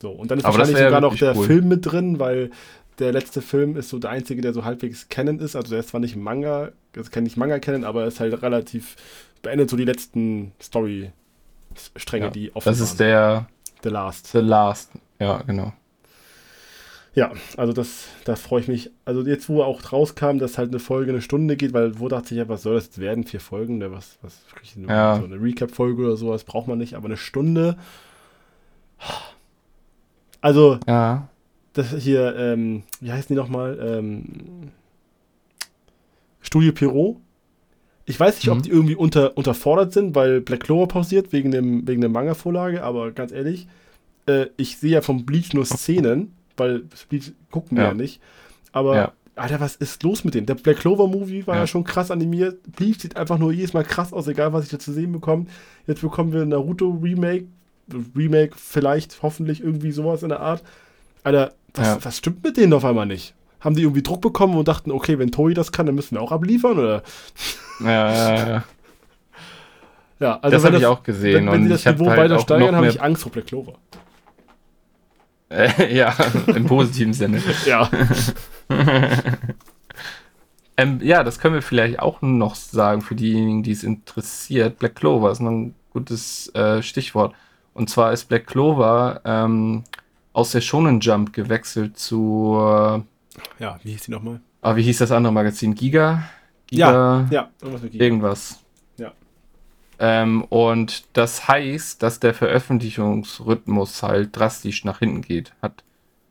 [0.00, 1.46] So, und dann ist Aber wahrscheinlich sogar noch der cool.
[1.46, 2.50] Film mit drin, weil
[2.98, 5.56] der letzte Film ist so der einzige, der so halbwegs kennen ist.
[5.56, 8.40] Also der ist zwar nicht Manga, das kann nicht Manga kennen, aber er ist halt
[8.42, 8.96] relativ,
[9.42, 13.48] beendet so die letzten Story-Stränge, ja, die offen Das ist der
[13.82, 14.28] The Last.
[14.28, 15.72] The Last, ja, genau.
[17.14, 18.90] Ja, also das, da freue ich mich.
[19.04, 22.32] Also jetzt, wo auch rauskam, dass halt eine Folge eine Stunde geht, weil wo dachte
[22.34, 23.24] ich ja, was soll das jetzt werden?
[23.24, 23.90] Vier Folgen, ne?
[23.90, 24.40] was, was,
[24.76, 25.16] ja.
[25.18, 27.76] so eine Recap-Folge oder sowas braucht man nicht, aber eine Stunde.
[30.40, 31.28] Also, ja
[31.78, 33.78] das hier, ähm, wie heißen die nochmal?
[33.80, 34.70] Ähm,
[36.40, 37.16] Studio Pierrot.
[38.04, 38.52] Ich weiß nicht, mhm.
[38.52, 42.82] ob die irgendwie unter, unterfordert sind, weil Black Clover pausiert wegen, dem, wegen der Manga-Vorlage,
[42.82, 43.68] aber ganz ehrlich,
[44.26, 47.90] äh, ich sehe ja vom Bleach nur Szenen, weil Bleach gucken wir ja.
[47.90, 48.20] ja nicht.
[48.72, 49.12] Aber, ja.
[49.36, 50.46] Alter, was ist los mit dem?
[50.46, 51.60] Der Black Clover-Movie war ja.
[51.62, 51.66] ja.
[51.66, 52.60] schon krass animiert.
[52.76, 55.46] Bleach sieht einfach nur jedes Mal krass aus, egal was ich da zu sehen bekomme.
[55.86, 57.46] Jetzt bekommen wir Naruto-Remake.
[58.16, 60.62] Remake, vielleicht, hoffentlich irgendwie sowas in der Art.
[61.24, 61.98] Alter, was, ja.
[62.04, 63.34] was stimmt mit denen auf einmal nicht?
[63.60, 66.22] Haben die irgendwie Druck bekommen und dachten, okay, wenn Toei das kann, dann müssen wir
[66.22, 67.02] auch abliefern, oder?
[67.80, 68.64] Ja, ja, ja.
[70.20, 71.46] Ja, also das habe ich auch gesehen.
[71.46, 73.74] Wenn, wenn sie das Niveau halt weiter steigern, habe ich Angst vor Black Clover.
[75.50, 76.14] Äh, ja,
[76.46, 77.42] im positiven Sinne.
[77.66, 77.90] ja.
[80.76, 84.78] ähm, ja, das können wir vielleicht auch noch sagen für diejenigen, die es interessiert.
[84.78, 87.34] Black Clover ist ein gutes äh, Stichwort.
[87.78, 89.84] Und zwar ist Black Clover ähm,
[90.32, 92.56] aus der Shonen Jump gewechselt zu.
[92.58, 94.40] Äh, ja, wie hieß die nochmal?
[94.62, 95.74] Ah, wie hieß das andere Magazin?
[95.74, 96.24] Giga?
[96.66, 96.90] Giga?
[96.90, 98.04] Ja, ja irgendwas mit Giga.
[98.04, 98.58] Irgendwas.
[98.96, 99.12] Ja.
[100.00, 105.52] Ähm, und das heißt, dass der Veröffentlichungsrhythmus halt drastisch nach hinten geht.
[105.62, 105.84] Hat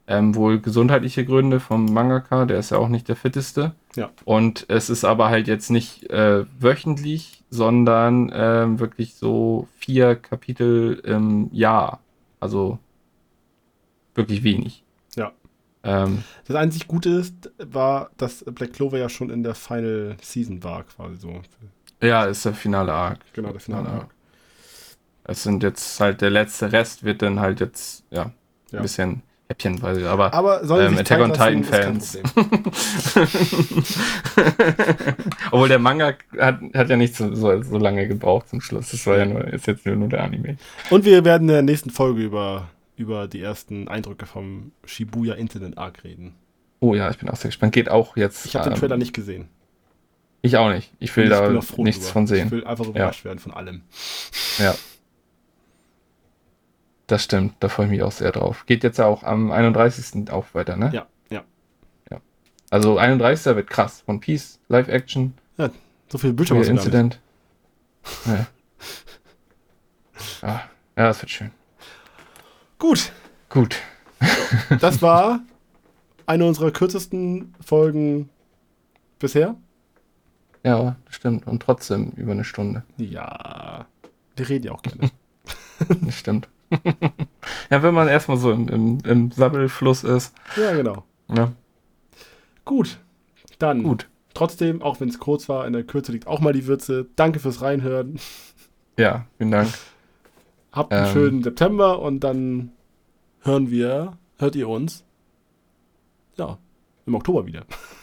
[0.06, 3.72] ähm, wohl gesundheitliche Gründe vom Mangaka, der ist ja auch nicht der fitteste.
[3.96, 4.10] Ja.
[4.24, 11.00] Und es ist aber halt jetzt nicht äh, wöchentlich, sondern äh, wirklich so vier Kapitel
[11.04, 12.00] im Jahr.
[12.40, 12.78] Also
[14.14, 14.84] wirklich wenig.
[15.16, 15.32] Ja.
[15.82, 20.62] Ähm, das einzig Gute ist, war, dass Black Clover ja schon in der Final Season
[20.62, 21.40] war, quasi so.
[22.00, 23.20] Ja, ist der finale Arc.
[23.32, 24.14] Genau, der finale Arc.
[25.24, 28.32] Es sind jetzt halt, der letzte Rest wird dann halt jetzt, ja,
[28.70, 28.78] ja.
[28.78, 32.18] ein bisschen häppchenweise, aber, aber ähm, Attack on Titan Fans.
[35.50, 38.90] Obwohl der Manga hat, hat ja nicht so, so, so, lange gebraucht zum Schluss.
[38.90, 40.58] Das war ja nur, ist jetzt nur der Anime.
[40.90, 42.68] Und wir werden in der nächsten Folge über
[42.98, 46.34] über die ersten Eindrücke vom Shibuya Incident Arc reden.
[46.80, 47.72] Oh ja, ich bin auch sehr gespannt.
[47.72, 48.44] Geht auch jetzt.
[48.44, 49.48] Ich habe ähm, den Trailer nicht gesehen.
[50.42, 50.92] Ich auch nicht.
[50.98, 52.12] Ich will ich da nichts drüber.
[52.12, 52.46] von sehen.
[52.46, 53.30] Ich will einfach überrascht ja.
[53.30, 53.82] werden von allem.
[54.58, 54.74] Ja.
[57.08, 58.66] Das stimmt, da freue ich mich auch sehr drauf.
[58.66, 60.30] Geht jetzt auch am 31.
[60.30, 60.90] auch weiter, ne?
[60.92, 61.42] Ja, ja.
[62.10, 62.20] ja.
[62.68, 63.56] Also 31.
[63.56, 64.04] wird krass.
[64.06, 65.32] One Piece, Live-Action.
[65.56, 65.70] Ja,
[66.08, 67.18] so viel Bildschirm Incident.
[68.26, 68.46] Ja.
[70.48, 70.60] ah,
[70.96, 71.50] ja, das wird schön.
[72.78, 73.10] Gut.
[73.48, 73.76] Gut.
[74.80, 75.40] das war
[76.26, 78.28] eine unserer kürzesten Folgen
[79.18, 79.56] bisher.
[80.62, 81.46] Ja, das stimmt.
[81.46, 82.82] Und trotzdem über eine Stunde.
[82.98, 83.86] Ja.
[84.36, 85.10] Wir reden ja auch gerne.
[86.02, 86.50] das stimmt.
[87.70, 90.34] ja, wenn man erstmal so im, im, im Sabbelfluss ist.
[90.56, 91.04] Ja, genau.
[91.28, 91.52] Ja.
[92.64, 92.98] Gut.
[93.58, 93.82] Dann.
[93.82, 94.08] Gut.
[94.34, 97.06] Trotzdem, auch wenn es kurz war, in der Kürze liegt auch mal die Würze.
[97.16, 98.20] Danke fürs Reinhören.
[98.96, 99.68] Ja, vielen Dank.
[100.72, 102.72] Habt einen ähm, schönen September und dann
[103.40, 105.04] hören wir, hört ihr uns,
[106.36, 106.58] ja,
[107.06, 107.64] im Oktober wieder.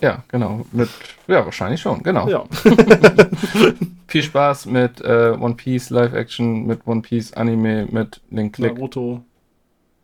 [0.00, 0.64] Ja, genau.
[0.72, 0.88] Mit,
[1.26, 2.28] ja, wahrscheinlich schon, genau.
[2.28, 2.44] Ja.
[4.06, 8.74] Viel Spaß mit äh, One Piece Live Action, mit One Piece Anime, mit Link Click.
[8.74, 9.22] Naruto.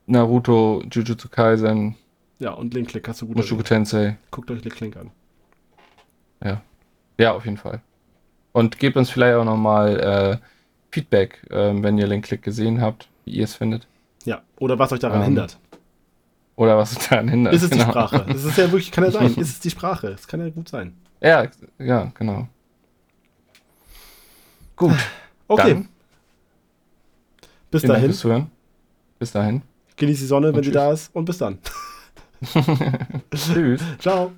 [0.06, 1.96] Naruto, Jujutsu Kaisen.
[2.38, 4.18] Ja, und Link Click hast du gut Mushoku Tensei.
[4.30, 5.10] Guckt euch Link Click an.
[6.44, 6.60] Ja.
[7.18, 7.80] Ja, auf jeden Fall.
[8.52, 10.36] Und gebt uns vielleicht auch nochmal äh,
[10.90, 13.86] Feedback, äh, wenn ihr Link Click gesehen habt, wie ihr es findet.
[14.24, 15.58] Ja, oder was euch daran ähm, hindert.
[16.56, 17.54] Oder was daran hindert.
[17.54, 17.84] Ist es genau.
[17.84, 18.26] die Sprache?
[18.28, 19.26] Das ist ja wirklich, kann ja sein.
[19.36, 20.10] Ist es die Sprache?
[20.10, 20.96] Das kann ja gut sein.
[21.20, 21.46] Ja,
[21.78, 22.48] ja, genau.
[24.74, 24.96] Gut.
[25.48, 25.74] Okay.
[25.74, 25.88] Dann,
[27.70, 28.10] bis dahin.
[28.10, 28.50] Dank Hören.
[29.18, 29.62] Bis dahin.
[29.96, 30.72] Genieß die Sonne, und wenn tschüss.
[30.72, 31.14] sie da ist.
[31.14, 31.58] Und bis dann.
[33.34, 33.82] tschüss.
[33.98, 34.32] Ciao.